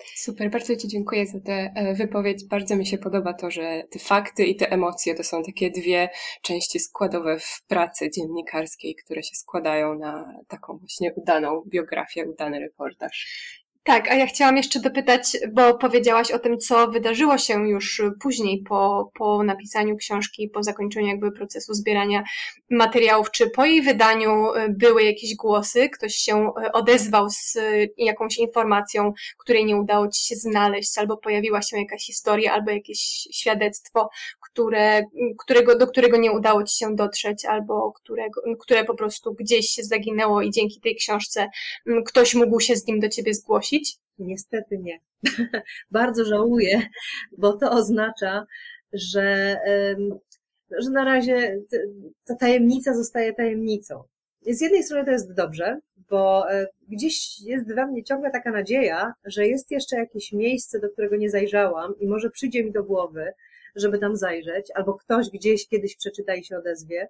Super, 0.05 0.51
bardzo 0.51 0.77
Ci 0.77 0.89
dziękuję 0.89 1.27
za 1.27 1.41
tę 1.41 1.73
e, 1.75 1.95
wypowiedź. 1.95 2.45
Bardzo 2.45 2.77
mi 2.77 2.87
się 2.87 2.99
podoba 2.99 3.35
to, 3.35 3.51
że 3.51 3.83
te 3.91 3.99
fakty 3.99 4.45
i 4.45 4.57
te 4.57 4.73
emocje 4.73 5.15
to 5.15 5.25
są 5.25 5.43
takie 5.43 5.71
dwie 5.71 6.09
części 6.43 6.81
składowe 6.81 7.39
w 7.39 7.63
pracy 7.67 8.11
dziennikarskiej, 8.11 8.95
które 8.95 9.23
się 9.23 9.35
składają 9.35 9.95
na 9.95 10.35
taką 10.49 10.79
właśnie 10.79 11.13
udaną 11.15 11.63
biografię, 11.67 12.27
udany 12.27 12.61
reportaż. 12.61 13.27
Tak, 13.83 14.11
a 14.11 14.15
ja 14.15 14.27
chciałam 14.27 14.57
jeszcze 14.57 14.81
dopytać, 14.81 15.23
bo 15.53 15.75
powiedziałaś 15.75 16.31
o 16.31 16.39
tym, 16.39 16.59
co 16.59 16.89
wydarzyło 16.89 17.39
się 17.39 17.69
już 17.69 18.03
później 18.23 18.63
po, 18.69 19.11
po 19.15 19.43
napisaniu 19.43 19.97
książki, 19.97 20.49
po 20.49 20.63
zakończeniu 20.63 21.07
jakby 21.07 21.33
procesu 21.33 21.75
zbierania 21.75 22.23
materiałów. 22.71 23.31
Czy 23.31 23.51
po 23.51 23.65
jej 23.65 23.83
wydaniu 23.83 24.55
y, 24.55 24.69
były 24.69 25.03
jakieś 25.03 25.37
głosy? 25.37 25.89
Ktoś 25.89 26.15
się 26.15 26.53
y, 26.67 26.73
odezwał 26.73 27.31
z 27.31 27.57
y, 27.57 27.93
jakąś 27.97 28.39
informacją, 28.39 29.13
której 29.39 29.65
nie 29.65 29.77
udało 29.77 30.09
ci 30.09 30.27
się 30.27 30.35
znaleźć, 30.37 30.99
albo 30.99 31.17
pojawiła 31.17 31.63
się 31.63 31.79
jakaś 31.79 32.03
historia, 32.03 32.53
albo 32.53 32.71
jakieś 32.71 33.01
świadectwo, 33.33 34.11
które, 34.41 35.03
którego, 35.39 35.79
do 35.79 35.87
którego 35.87 36.17
nie 36.17 36.33
udało 36.33 36.65
ci 36.65 36.79
się 36.79 36.95
dotrzeć, 36.95 37.45
albo 37.45 37.93
którego, 37.93 38.41
które 38.59 38.85
po 38.85 38.95
prostu 38.95 39.35
gdzieś 39.35 39.69
się 39.69 39.83
zaginęło 39.83 40.43
i 40.43 40.51
dzięki 40.51 40.81
tej 40.81 40.97
książce 40.97 41.49
ktoś 42.07 42.35
mógł 42.35 42.61
się 42.61 42.77
z 42.77 42.87
nim 42.87 43.01
do 43.01 43.09
ciebie 43.09 43.35
zgłosić? 43.35 43.70
Niestety 44.19 44.79
nie. 44.79 44.99
Bardzo 45.91 46.25
żałuję, 46.25 46.83
bo 47.39 47.53
to 47.53 47.71
oznacza, 47.71 48.47
że, 48.93 49.57
że 50.79 50.91
na 50.91 51.05
razie 51.05 51.61
ta 52.25 52.35
tajemnica 52.35 52.95
zostaje 52.95 53.33
tajemnicą. 53.35 54.03
Z 54.47 54.61
jednej 54.61 54.83
strony 54.83 55.05
to 55.05 55.11
jest 55.11 55.35
dobrze, 55.35 55.81
bo 56.11 56.53
e, 56.53 56.67
gdzieś 56.89 57.41
jest 57.41 57.75
we 57.75 57.87
mnie 57.87 58.05
ciągle 58.05 58.31
taka 58.31 58.51
nadzieja, 58.51 59.15
że 59.25 59.47
jest 59.47 59.71
jeszcze 59.71 59.97
jakieś 59.97 60.33
miejsce, 60.33 60.81
do 60.81 60.91
którego 60.91 61.17
nie 61.17 61.31
zajrzałam 61.31 61.99
i 61.99 62.07
może 62.07 62.31
przyjdzie 62.31 62.65
mi 62.65 62.73
do 62.73 62.85
głowy, 62.85 63.33
żeby 63.77 63.99
tam 63.99 64.17
zajrzeć, 64.17 64.67
albo 64.75 64.95
ktoś 64.95 65.31
gdzieś 65.31 65.69
kiedyś 65.69 65.97
przeczyta 65.97 66.35
i 66.35 66.45
się 66.45 66.57
odezwie. 66.57 67.09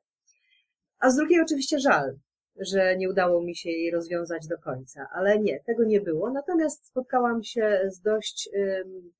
A 0.98 1.10
z 1.10 1.16
drugiej 1.16 1.40
oczywiście 1.40 1.78
żal, 1.78 2.16
że 2.60 2.96
nie 2.96 3.10
udało 3.10 3.42
mi 3.42 3.56
się 3.56 3.70
jej 3.70 3.90
rozwiązać 3.90 4.46
do 4.46 4.58
końca, 4.58 5.06
ale 5.12 5.38
nie, 5.38 5.60
tego 5.60 5.84
nie 5.84 6.00
było. 6.00 6.30
Natomiast 6.30 6.86
spotkałam 6.86 7.42
się 7.42 7.80
z 7.88 8.00
dość 8.00 8.50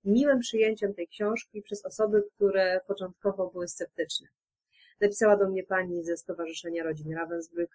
miłym 0.05 0.39
przyjęciem 0.39 0.95
tej 0.95 1.09
książki 1.09 1.63
przez 1.63 1.85
osoby, 1.85 2.23
które 2.37 2.81
początkowo 2.87 3.51
były 3.51 3.69
sceptyczne. 3.69 4.29
Napisała 5.01 5.37
do 5.37 5.49
mnie 5.49 5.65
pani 5.65 6.05
ze 6.05 6.17
Stowarzyszenia 6.17 6.83
Rodzin 6.83 7.15
Ravensbrück, 7.15 7.69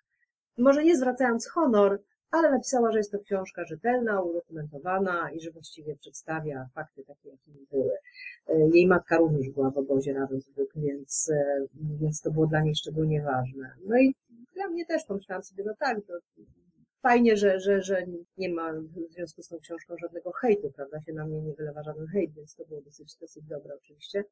może 0.58 0.84
nie 0.84 0.98
zwracając 0.98 1.50
honor, 1.50 2.00
ale 2.32 2.52
napisała, 2.52 2.92
że 2.92 2.98
jest 2.98 3.12
to 3.12 3.20
książka 3.20 3.66
rzetelna, 3.66 4.22
udokumentowana 4.22 5.32
i 5.32 5.40
że 5.40 5.52
właściwie 5.52 5.96
przedstawia 5.96 6.70
fakty 6.76 7.04
takie, 7.04 7.30
jakie 7.30 7.52
były. 7.72 7.92
E, 8.48 8.70
jej 8.74 8.88
matka 8.88 9.18
również 9.18 9.50
była 9.50 9.72
w 9.72 9.78
obozie 9.78 10.14
Ravensbrück, 10.14 10.68
więc, 10.76 11.32
e, 11.34 11.66
więc 12.02 12.22
to 12.22 12.32
było 12.32 12.48
dla 12.48 12.62
niej 12.62 12.76
szczególnie 12.76 13.22
ważne. 13.22 13.72
No 13.86 13.98
i 13.98 14.16
dla 14.56 14.68
mnie 14.68 14.86
też 14.86 15.04
pomyślałam 15.08 15.44
sobie, 15.44 15.64
no 15.68 15.74
tak, 15.80 15.98
to 16.08 16.14
fajnie, 17.02 17.38
że, 17.38 17.60
że, 17.60 17.82
że 17.82 18.06
nie 18.38 18.50
ma 18.50 18.74
w 18.74 19.14
związku 19.14 19.42
z 19.44 19.48
tą 19.48 19.60
książką 19.60 19.96
żadnego 20.02 20.32
hejtu, 20.32 20.72
prawda, 20.76 21.02
się 21.02 21.14
na 21.14 21.26
mnie 21.26 21.42
nie 21.42 21.54
wylewa 21.54 21.84
żaden 21.84 22.08
hejt, 22.08 22.34
więc 22.36 22.56
to 22.56 22.66
było 22.66 22.82
dosyć, 22.82 23.16
dosyć 23.22 23.44
dobre 23.46 23.76
oczywiście. 23.76 24.24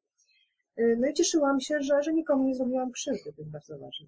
E, 0.76 0.96
no 0.96 1.08
i 1.08 1.12
cieszyłam 1.12 1.60
się, 1.60 1.80
że, 1.80 2.02
że 2.02 2.12
nikomu 2.12 2.44
nie 2.44 2.54
zrobiłam 2.54 2.92
krzywdy, 2.92 3.32
to 3.32 3.42
jest 3.42 3.50
bardzo 3.50 3.78
ważne. 3.78 4.06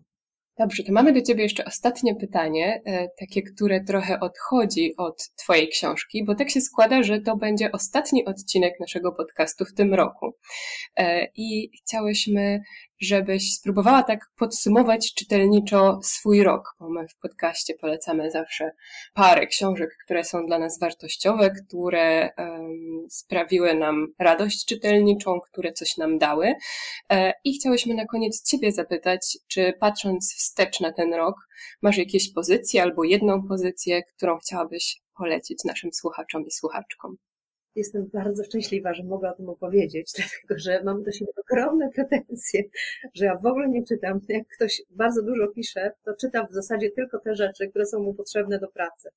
Dobrze, 0.59 0.83
to 0.83 0.93
mamy 0.93 1.13
do 1.13 1.23
Ciebie 1.23 1.43
jeszcze 1.43 1.65
ostatnie 1.65 2.15
pytanie, 2.15 2.83
e, 2.87 3.09
takie, 3.21 3.43
które 3.43 3.85
trochę 3.85 4.21
odchodzi 4.21 4.95
od 4.97 5.31
Twojej 5.37 5.69
książki, 5.69 6.25
bo 6.25 6.35
tak 6.35 6.51
się 6.51 6.61
składa, 6.61 7.03
że 7.03 7.21
to 7.21 7.37
będzie 7.37 7.73
ostatni 7.73 8.25
odcinek 8.25 8.81
naszego 8.81 9.13
podcastu 9.13 9.65
w 9.65 9.75
tym 9.75 9.95
roku. 9.95 10.33
E, 10.97 11.29
I 11.35 11.71
chciałyśmy 11.79 12.61
żebyś 13.01 13.53
spróbowała 13.53 14.03
tak 14.03 14.31
podsumować 14.37 15.15
czytelniczo 15.15 16.01
swój 16.03 16.43
rok, 16.43 16.77
bo 16.81 16.91
my 16.91 17.09
w 17.09 17.17
podcaście 17.17 17.75
polecamy 17.75 18.31
zawsze 18.31 18.71
parę 19.15 19.47
książek, 19.47 19.91
które 20.05 20.25
są 20.25 20.47
dla 20.47 20.59
nas 20.59 20.79
wartościowe, 20.79 21.51
które 21.51 22.31
um, 22.39 23.07
sprawiły 23.09 23.75
nam 23.75 24.07
radość 24.19 24.65
czytelniczą, 24.65 25.41
które 25.41 25.73
coś 25.73 25.97
nam 25.97 26.19
dały. 26.19 26.55
E, 27.11 27.33
I 27.45 27.55
chciałyśmy 27.55 27.95
na 27.95 28.07
koniec 28.07 28.43
Ciebie 28.43 28.73
zapytać, 28.73 29.39
czy 29.49 29.73
patrząc 29.81 30.35
wstecz 30.35 30.81
na 30.81 30.93
ten 30.93 31.15
rok, 31.15 31.37
masz 31.83 31.99
jakieś 31.99 32.33
pozycje 32.33 32.83
albo 32.83 33.05
jedną 33.05 33.43
pozycję, 33.49 34.03
którą 34.03 34.39
chciałabyś 34.39 35.01
polecić 35.19 35.65
naszym 35.65 35.93
słuchaczom 35.93 36.47
i 36.47 36.51
słuchaczkom? 36.51 37.17
Jestem 37.77 38.07
bardzo 38.13 38.45
szczęśliwa, 38.45 38.95
że 38.95 39.05
mogę 39.05 39.31
o 39.31 39.35
tym 39.35 39.49
opowiedzieć, 39.49 40.13
dlatego 40.17 40.59
że 40.59 40.85
mam 40.85 41.03
do 41.03 41.13
siebie 41.13 41.33
ogromne 41.37 41.91
pretensje, 41.91 42.63
że 43.15 43.25
ja 43.25 43.37
w 43.37 43.47
ogóle 43.47 43.69
nie 43.69 43.85
czytam. 43.85 44.21
Jak 44.29 44.49
ktoś 44.49 44.83
bardzo 44.91 45.23
dużo 45.23 45.49
pisze, 45.49 45.93
to 46.05 46.15
czytam 46.15 46.47
w 46.47 46.53
zasadzie 46.53 46.91
tylko 46.91 47.19
te 47.19 47.35
rzeczy, 47.35 47.69
które 47.69 47.87
są 47.87 48.03
mu 48.03 48.15
potrzebne 48.15 48.59
do 48.59 48.69
pracy. 48.69 49.09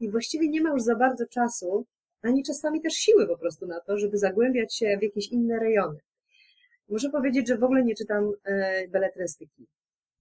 I 0.00 0.10
właściwie 0.10 0.48
nie 0.48 0.60
ma 0.60 0.70
już 0.70 0.82
za 0.82 0.96
bardzo 0.96 1.26
czasu, 1.26 1.86
ani 2.22 2.42
czasami 2.42 2.80
też 2.80 2.94
siły 2.94 3.26
po 3.26 3.38
prostu 3.38 3.66
na 3.66 3.80
to, 3.80 3.98
żeby 3.98 4.18
zagłębiać 4.18 4.74
się 4.74 4.96
w 5.00 5.02
jakieś 5.02 5.28
inne 5.28 5.58
rejony. 5.58 5.98
Muszę 6.88 7.10
powiedzieć, 7.10 7.48
że 7.48 7.58
w 7.58 7.64
ogóle 7.64 7.84
nie 7.84 7.94
czytam 7.94 8.32
e, 8.44 8.88
beletrystyki 8.88 9.66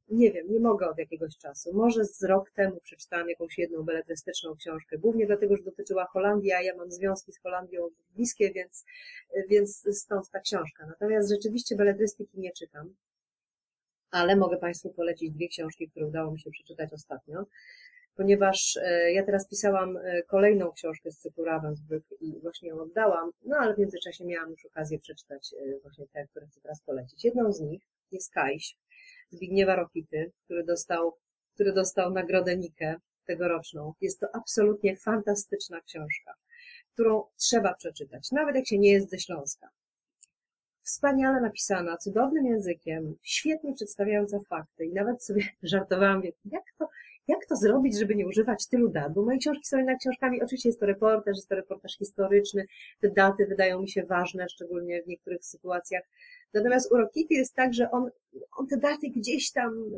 nie 0.10 0.32
wiem, 0.32 0.48
nie 0.52 0.60
mogę 0.60 0.90
od 0.90 0.98
jakiegoś 0.98 1.38
czasu. 1.38 1.74
Może 1.74 2.06
z 2.06 2.24
rok 2.24 2.52
temu 2.52 2.80
przeczytałam 2.80 3.30
jakąś 3.30 3.58
jedną 3.58 3.84
beletrystyczną 3.84 4.56
książkę, 4.56 4.98
głównie 4.98 5.26
dlatego, 5.26 5.58
że 5.58 5.64
dotyczyła 5.64 6.06
Holandii, 6.06 6.52
a 6.52 6.62
ja 6.62 6.76
mam 6.76 6.92
związki 6.92 7.32
z 7.32 7.40
Holandią 7.40 7.88
bliskie, 8.16 8.52
więc, 8.52 8.86
więc 9.50 9.88
stąd 9.92 10.30
ta 10.30 10.40
książka. 10.40 10.86
Natomiast 10.86 11.30
rzeczywiście 11.30 11.76
beletrystyki 11.76 12.40
nie 12.40 12.52
czytam, 12.52 12.96
ale 14.12 14.36
mogę 14.36 14.58
Państwu 14.58 14.90
polecić 14.90 15.32
dwie 15.32 15.48
książki, 15.48 15.90
które 15.90 16.08
udało 16.08 16.32
mi 16.32 16.40
się 16.40 16.52
przeczytać 16.52 16.94
ostatnio, 16.94 17.46
ponieważ 18.16 18.78
e, 18.78 19.12
ja 19.12 19.26
teraz 19.26 19.48
pisałam 19.48 19.98
e, 19.98 20.24
kolejną 20.24 20.72
książkę 20.72 21.12
z 21.12 21.18
cyklu 21.18 21.46
Ravensbrück 21.46 22.04
i 22.22 22.40
właśnie 22.42 22.70
ją 22.70 22.82
oddałam, 22.82 23.32
no 23.46 23.58
ale 23.58 23.76
w 23.76 23.78
międzyczasie 23.78 24.26
miałam 24.26 24.52
już 24.52 24.66
okazję 24.66 25.00
przeczytać 25.00 25.54
e, 25.54 25.80
właśnie 25.80 26.06
te, 26.08 26.28
które 26.28 26.48
chcę 26.48 26.62
teraz 26.62 26.82
polecić. 26.82 27.26
Jedną 27.26 27.52
z 27.52 27.62
nich 27.62 27.82
jest 28.12 28.34
Kajś, 28.34 28.78
Zbigniewa 29.36 29.76
Rokity, 29.76 30.32
który 30.46 30.64
dostał, 30.64 31.18
który 31.54 31.74
dostał 31.74 32.12
nagrodę 32.12 32.58
Nikę 32.58 32.96
tegoroczną. 33.26 33.94
Jest 34.02 34.20
to 34.20 34.28
absolutnie 34.34 34.98
fantastyczna 34.98 35.82
książka, 35.82 36.34
którą 36.94 37.24
trzeba 37.38 37.74
przeczytać, 37.74 38.32
nawet 38.32 38.56
jak 38.56 38.68
się 38.68 38.78
nie 38.78 38.92
jest 38.92 39.10
ze 39.10 39.20
Śląska. 39.20 39.70
Wspaniale 40.82 41.42
napisana, 41.42 41.98
cudownym 41.98 42.46
językiem, 42.46 43.16
świetnie 43.24 43.74
przedstawiająca 43.74 44.40
fakty 44.40 44.86
i 44.86 44.94
nawet 44.94 45.24
sobie 45.24 45.44
żartowałam, 45.64 46.22
jak 46.46 46.64
to, 46.78 46.90
jak 47.28 47.46
to 47.46 47.56
zrobić, 47.56 48.00
żeby 48.00 48.16
nie 48.16 48.28
używać 48.28 48.68
tylu 48.68 48.90
dat, 48.90 49.14
bo 49.14 49.22
moje 49.22 49.38
książki 49.38 49.66
są 49.66 49.78
jednak 49.78 50.00
książkami, 50.00 50.44
oczywiście 50.44 50.70
jest 50.70 50.80
to 50.80 50.86
reportaż, 50.86 51.36
jest 51.36 51.50
to 51.50 51.56
reportaż 51.56 51.98
historyczny, 51.98 52.66
te 53.02 53.10
daty 53.10 53.46
wydają 53.46 53.82
mi 53.82 53.90
się 53.90 54.04
ważne, 54.04 54.50
szczególnie 54.50 55.04
w 55.04 55.08
niektórych 55.08 55.46
sytuacjach, 55.46 56.04
Natomiast 56.56 56.92
u 56.92 56.98
Rokity 56.98 57.34
jest 57.34 57.56
tak, 57.56 57.74
że 57.74 57.92
on, 57.92 58.10
on 58.58 58.68
te 58.68 58.78
daty 58.78 59.10
gdzieś 59.10 59.52
tam 59.52 59.74
y, 59.74 59.98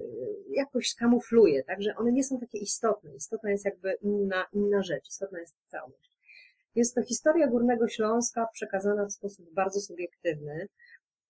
jakoś 0.49 0.95
kamufluje, 0.95 1.63
także 1.63 1.95
one 1.95 2.11
nie 2.11 2.23
są 2.23 2.39
takie 2.39 2.57
istotne. 2.57 3.15
Istotna 3.15 3.51
jest 3.51 3.65
jakby 3.65 3.97
inna, 4.01 4.45
inna 4.53 4.83
rzecz, 4.83 5.07
istotna 5.09 5.39
jest 5.39 5.55
całość. 5.65 6.11
Jest 6.75 6.95
to 6.95 7.03
historia 7.03 7.47
Górnego 7.47 7.87
Śląska 7.87 8.47
przekazana 8.53 9.05
w 9.05 9.11
sposób 9.11 9.53
bardzo 9.53 9.79
subiektywny, 9.79 10.67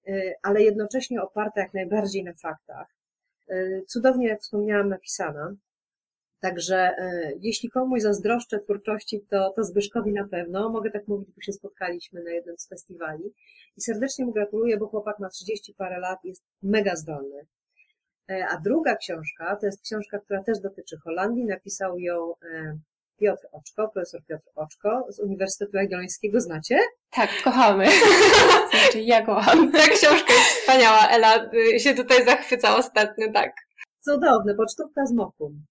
y, 0.08 0.34
ale 0.42 0.62
jednocześnie 0.62 1.22
oparta 1.22 1.62
jak 1.62 1.74
najbardziej 1.74 2.24
na 2.24 2.34
faktach. 2.34 2.88
Y, 3.52 3.84
cudownie, 3.88 4.28
jak 4.28 4.42
wspomniałam, 4.42 4.90
napisana. 4.90 5.56
Także 6.40 6.76
e, 6.76 7.32
jeśli 7.42 7.70
komuś 7.70 8.02
zazdroszczę 8.02 8.60
twórczości, 8.60 9.22
to, 9.30 9.54
to 9.56 9.64
Zbyszkowi 9.64 10.14
na 10.14 10.28
pewno. 10.28 10.70
Mogę 10.70 10.92
tak 10.92 11.08
mówić, 11.08 11.32
bo 11.36 11.42
się 11.42 11.54
spotkaliśmy 11.54 12.24
na 12.24 12.32
jednym 12.32 12.58
z 12.58 12.68
festiwali. 12.68 13.34
I 13.78 13.82
serdecznie 13.82 14.26
mu 14.26 14.32
gratuluję, 14.32 14.78
bo 14.78 14.88
chłopak 14.88 15.20
ma 15.20 15.30
30 15.30 15.74
parę 15.74 16.00
lat, 16.00 16.20
jest 16.24 16.44
mega 16.64 16.96
zdolny. 16.96 17.48
E, 18.30 18.48
a 18.48 18.58
druga 18.58 18.96
książka, 18.96 19.56
to 19.56 19.66
jest 19.66 19.82
książka, 19.82 20.20
która 20.20 20.44
też 20.44 20.60
dotyczy 20.60 20.98
Holandii. 20.98 21.46
Napisał 21.46 22.00
ją 22.00 22.34
e, 22.54 22.78
Piotr 23.18 23.48
Oczko, 23.52 23.88
profesor 23.88 24.22
Piotr 24.26 24.50
Oczko 24.56 25.06
z 25.10 25.20
Uniwersytetu 25.20 25.78
Jagiellońskiego. 25.78 26.42
Znacie? 26.42 26.80
Tak, 27.10 27.30
kochamy. 27.44 27.86
Znaczy, 28.72 29.02
ja 29.02 29.26
kocham. 29.26 29.72
Ta 29.72 29.88
książka 29.88 30.34
jest 30.34 30.50
wspaniała. 30.50 31.08
Ela 31.08 31.50
y, 31.54 31.80
się 31.80 31.94
tutaj 31.94 32.26
zachwyca 32.26 32.76
ostatnio, 32.76 33.32
tak. 33.34 33.56
Cudowne, 34.00 34.56
pocztówka 34.56 35.06
z 35.06 35.14
mokum. 35.14 35.66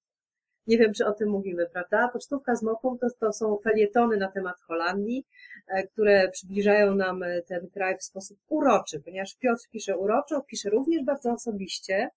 Nie 0.66 0.78
wiem, 0.78 0.92
czy 0.92 1.06
o 1.06 1.12
tym 1.12 1.28
mówimy, 1.28 1.66
prawda? 1.72 2.08
Pocztówka 2.12 2.56
z 2.56 2.62
mokum 2.62 2.98
to, 2.98 3.06
to 3.20 3.32
są 3.32 3.58
felietony 3.58 4.16
na 4.16 4.28
temat 4.28 4.60
Holandii, 4.60 5.26
e, 5.68 5.86
które 5.86 6.28
przybliżają 6.28 6.94
nam 6.94 7.22
e, 7.22 7.42
ten 7.42 7.68
kraj 7.70 7.96
w 7.96 8.04
sposób 8.04 8.38
uroczy, 8.48 9.00
ponieważ 9.00 9.36
Piotr 9.36 9.62
pisze 9.72 9.98
uroczo, 9.98 10.40
pisze 10.40 10.70
również 10.70 11.04
bardzo 11.04 11.32
osobiście, 11.32 12.10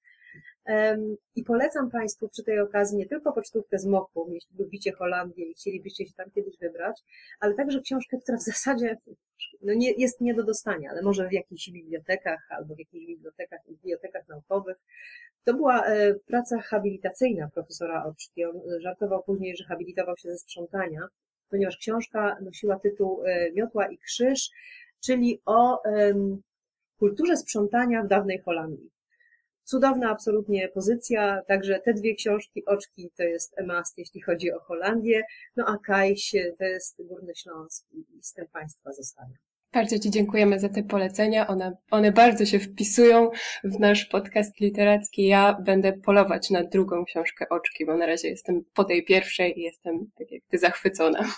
i 1.36 1.44
polecam 1.44 1.92
Państwu 1.92 2.30
przy 2.30 2.44
tej 2.44 2.60
okazji 2.60 2.98
nie 2.98 3.06
tylko 3.06 3.34
pocztówkę 3.34 3.80
z 3.80 3.86
Mokum, 3.86 4.34
jeśli 4.34 4.58
lubicie 4.58 4.92
Holandię 4.92 5.46
i 5.46 5.54
chcielibyście 5.54 6.06
się 6.06 6.14
tam 6.14 6.32
kiedyś 6.32 6.58
wybrać, 6.58 7.02
ale 7.40 7.54
także 7.54 7.82
książkę, 7.82 8.18
która 8.24 8.38
w 8.38 8.44
zasadzie 8.44 8.98
no 9.62 9.74
nie, 9.74 9.92
jest 9.92 10.22
nie 10.22 10.34
do 10.34 10.44
dostania, 10.44 10.90
ale 10.92 11.02
może 11.02 11.28
w 11.28 11.34
jakichś 11.34 11.70
bibliotekach 11.70 12.48
albo 12.50 12.76
w 12.76 12.80
jakichś 12.80 13.06
bibliotekach, 13.06 13.60
bibliotekach 13.70 14.28
naukowych. 14.28 14.78
To 15.44 15.54
była 15.54 15.86
e, 15.86 16.14
praca 16.14 16.62
habilitacyjna 16.62 17.50
profesora 17.54 18.06
Oczki. 18.06 18.46
On 18.46 18.62
żartował 18.80 19.24
później, 19.24 19.58
że 19.58 19.64
habilitował 19.64 20.18
się 20.18 20.30
ze 20.30 20.38
sprzątania, 20.38 21.02
ponieważ 21.50 21.78
książka 21.78 22.38
nosiła 22.42 22.80
tytuł 22.80 23.24
e, 23.26 23.52
Miotła 23.52 23.88
i 23.88 23.98
Krzyż, 23.98 24.50
czyli 25.02 25.42
o 25.46 25.82
kulturze 27.00 27.38
sprzątania 27.38 28.04
w 28.04 28.08
dawnej 28.08 28.40
Holandii. 28.40 28.92
Cudowna 29.64 30.10
absolutnie 30.10 30.70
pozycja, 30.70 31.42
także 31.48 31.80
te 31.80 31.94
dwie 31.94 32.16
książki, 32.16 32.66
Oczki 32.66 33.12
to 33.18 33.24
jest 33.24 33.60
Emast, 33.60 33.98
jeśli 33.98 34.22
chodzi 34.22 34.52
o 34.52 34.60
Holandię, 34.60 35.24
no 35.56 35.66
a 35.68 35.78
Kajś 35.78 36.36
to 36.58 36.64
jest 36.64 37.08
Górny 37.08 37.36
Śląsk 37.36 37.86
i 37.92 38.06
z 38.22 38.34
tym 38.34 38.48
Państwa 38.48 38.94
zostawiam. 38.94 39.49
Bardzo 39.74 40.00
Ci 40.00 40.12
dziękujemy 40.12 40.60
za 40.60 40.70
te 40.70 40.84
polecenia. 40.84 41.48
One, 41.48 41.78
one 41.92 42.12
bardzo 42.12 42.46
się 42.46 42.60
wpisują 42.60 43.30
w 43.64 43.80
nasz 43.80 44.06
podcast 44.06 44.60
literacki. 44.60 45.28
Ja 45.28 45.58
będę 45.62 45.94
polować 45.94 46.50
na 46.50 46.64
drugą 46.64 47.06
książkę 47.06 47.50
Oczki, 47.50 47.86
bo 47.86 47.98
na 47.98 48.06
razie 48.06 48.30
jestem 48.30 48.62
po 48.74 48.84
tej 48.84 49.06
pierwszej 49.06 49.60
i 49.60 49.62
jestem, 49.62 50.12
tak 50.18 50.32
jak 50.32 50.44
Ty, 50.48 50.58
zachwycona. 50.58 51.20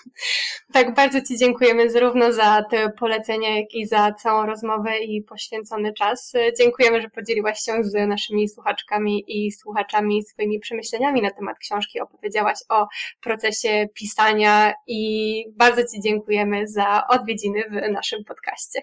Tak, 0.73 0.93
bardzo 0.95 1.21
Ci 1.21 1.37
dziękujemy 1.37 1.89
zarówno 1.89 2.33
za 2.33 2.63
te 2.69 2.89
polecenia, 2.89 3.57
jak 3.59 3.73
i 3.73 3.87
za 3.87 4.11
całą 4.11 4.45
rozmowę 4.45 4.99
i 4.99 5.21
poświęcony 5.23 5.93
czas. 5.93 6.33
Dziękujemy, 6.59 7.01
że 7.01 7.09
podzieliłaś 7.09 7.59
się 7.59 7.83
z 7.83 8.07
naszymi 8.07 8.49
słuchaczkami 8.49 9.23
i 9.27 9.51
słuchaczami 9.51 10.23
swoimi 10.23 10.59
przemyśleniami 10.59 11.21
na 11.21 11.31
temat 11.31 11.57
książki. 11.59 11.99
Opowiedziałaś 11.99 12.57
o 12.69 12.87
procesie 13.21 13.87
pisania 13.93 14.73
i 14.87 15.43
bardzo 15.55 15.81
Ci 15.81 16.01
dziękujemy 16.01 16.67
za 16.67 17.07
odwiedziny 17.09 17.63
w 17.69 17.91
naszym 17.91 18.20
podcaście. 18.25 18.81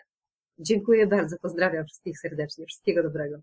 Dziękuję 0.58 1.06
bardzo, 1.06 1.36
pozdrawiam 1.42 1.86
wszystkich 1.86 2.18
serdecznie, 2.18 2.66
wszystkiego 2.66 3.02
dobrego. 3.02 3.38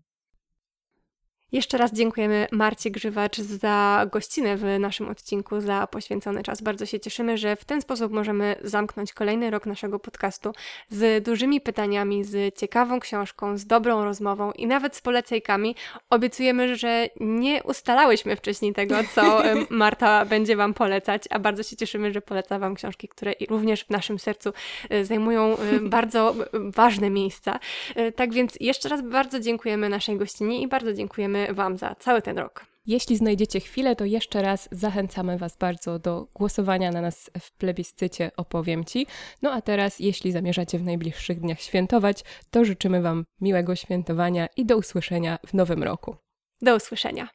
Jeszcze 1.52 1.78
raz 1.78 1.92
dziękujemy 1.92 2.46
Marcie 2.52 2.90
Grzywacz 2.90 3.38
za 3.38 4.06
gościnę 4.12 4.56
w 4.56 4.64
naszym 4.80 5.08
odcinku, 5.08 5.60
za 5.60 5.86
poświęcony 5.86 6.42
czas. 6.42 6.62
Bardzo 6.62 6.86
się 6.86 7.00
cieszymy, 7.00 7.38
że 7.38 7.56
w 7.56 7.64
ten 7.64 7.80
sposób 7.80 8.12
możemy 8.12 8.56
zamknąć 8.62 9.12
kolejny 9.12 9.50
rok 9.50 9.66
naszego 9.66 9.98
podcastu 9.98 10.52
z 10.88 11.24
dużymi 11.24 11.60
pytaniami, 11.60 12.24
z 12.24 12.58
ciekawą 12.58 13.00
książką, 13.00 13.58
z 13.58 13.66
dobrą 13.66 14.04
rozmową 14.04 14.52
i 14.52 14.66
nawet 14.66 14.96
z 14.96 15.00
polecajkami. 15.00 15.74
Obiecujemy, 16.10 16.76
że 16.76 17.08
nie 17.20 17.62
ustalałyśmy 17.62 18.36
wcześniej 18.36 18.72
tego, 18.72 18.96
co 19.14 19.42
Marta 19.70 20.24
będzie 20.24 20.56
Wam 20.56 20.74
polecać, 20.74 21.24
a 21.30 21.38
bardzo 21.38 21.62
się 21.62 21.76
cieszymy, 21.76 22.12
że 22.12 22.20
poleca 22.20 22.58
Wam 22.58 22.74
książki, 22.74 23.08
które 23.08 23.32
również 23.48 23.84
w 23.84 23.90
naszym 23.90 24.18
sercu 24.18 24.52
e, 24.90 25.04
zajmują 25.04 25.56
e, 25.58 25.80
bardzo 25.96 26.34
ważne 26.52 27.10
miejsca. 27.10 27.58
E, 27.94 28.12
tak 28.12 28.32
więc 28.32 28.54
jeszcze 28.60 28.88
raz 28.88 29.02
bardzo 29.02 29.40
dziękujemy 29.40 29.88
naszej 29.88 30.16
gościnie 30.16 30.62
i 30.62 30.68
bardzo 30.68 30.92
dziękujemy 31.36 31.54
Wam 31.54 31.76
za 31.76 31.94
cały 31.94 32.22
ten 32.22 32.38
rok. 32.38 32.66
Jeśli 32.86 33.16
znajdziecie 33.16 33.60
chwilę, 33.60 33.96
to 33.96 34.04
jeszcze 34.04 34.42
raz 34.42 34.68
zachęcamy 34.72 35.38
Was 35.38 35.56
bardzo 35.56 35.98
do 35.98 36.26
głosowania 36.34 36.90
na 36.90 37.00
nas 37.00 37.30
w 37.40 37.52
plebiscycie 37.52 38.30
Opowiem 38.36 38.84
Ci. 38.84 39.06
No 39.42 39.52
a 39.52 39.60
teraz, 39.60 40.00
jeśli 40.00 40.32
zamierzacie 40.32 40.78
w 40.78 40.84
najbliższych 40.84 41.40
dniach 41.40 41.60
świętować, 41.60 42.24
to 42.50 42.64
życzymy 42.64 43.02
Wam 43.02 43.24
miłego 43.40 43.76
świętowania 43.76 44.48
i 44.56 44.66
do 44.66 44.76
usłyszenia 44.76 45.38
w 45.46 45.54
nowym 45.54 45.82
roku. 45.82 46.16
Do 46.62 46.76
usłyszenia. 46.76 47.28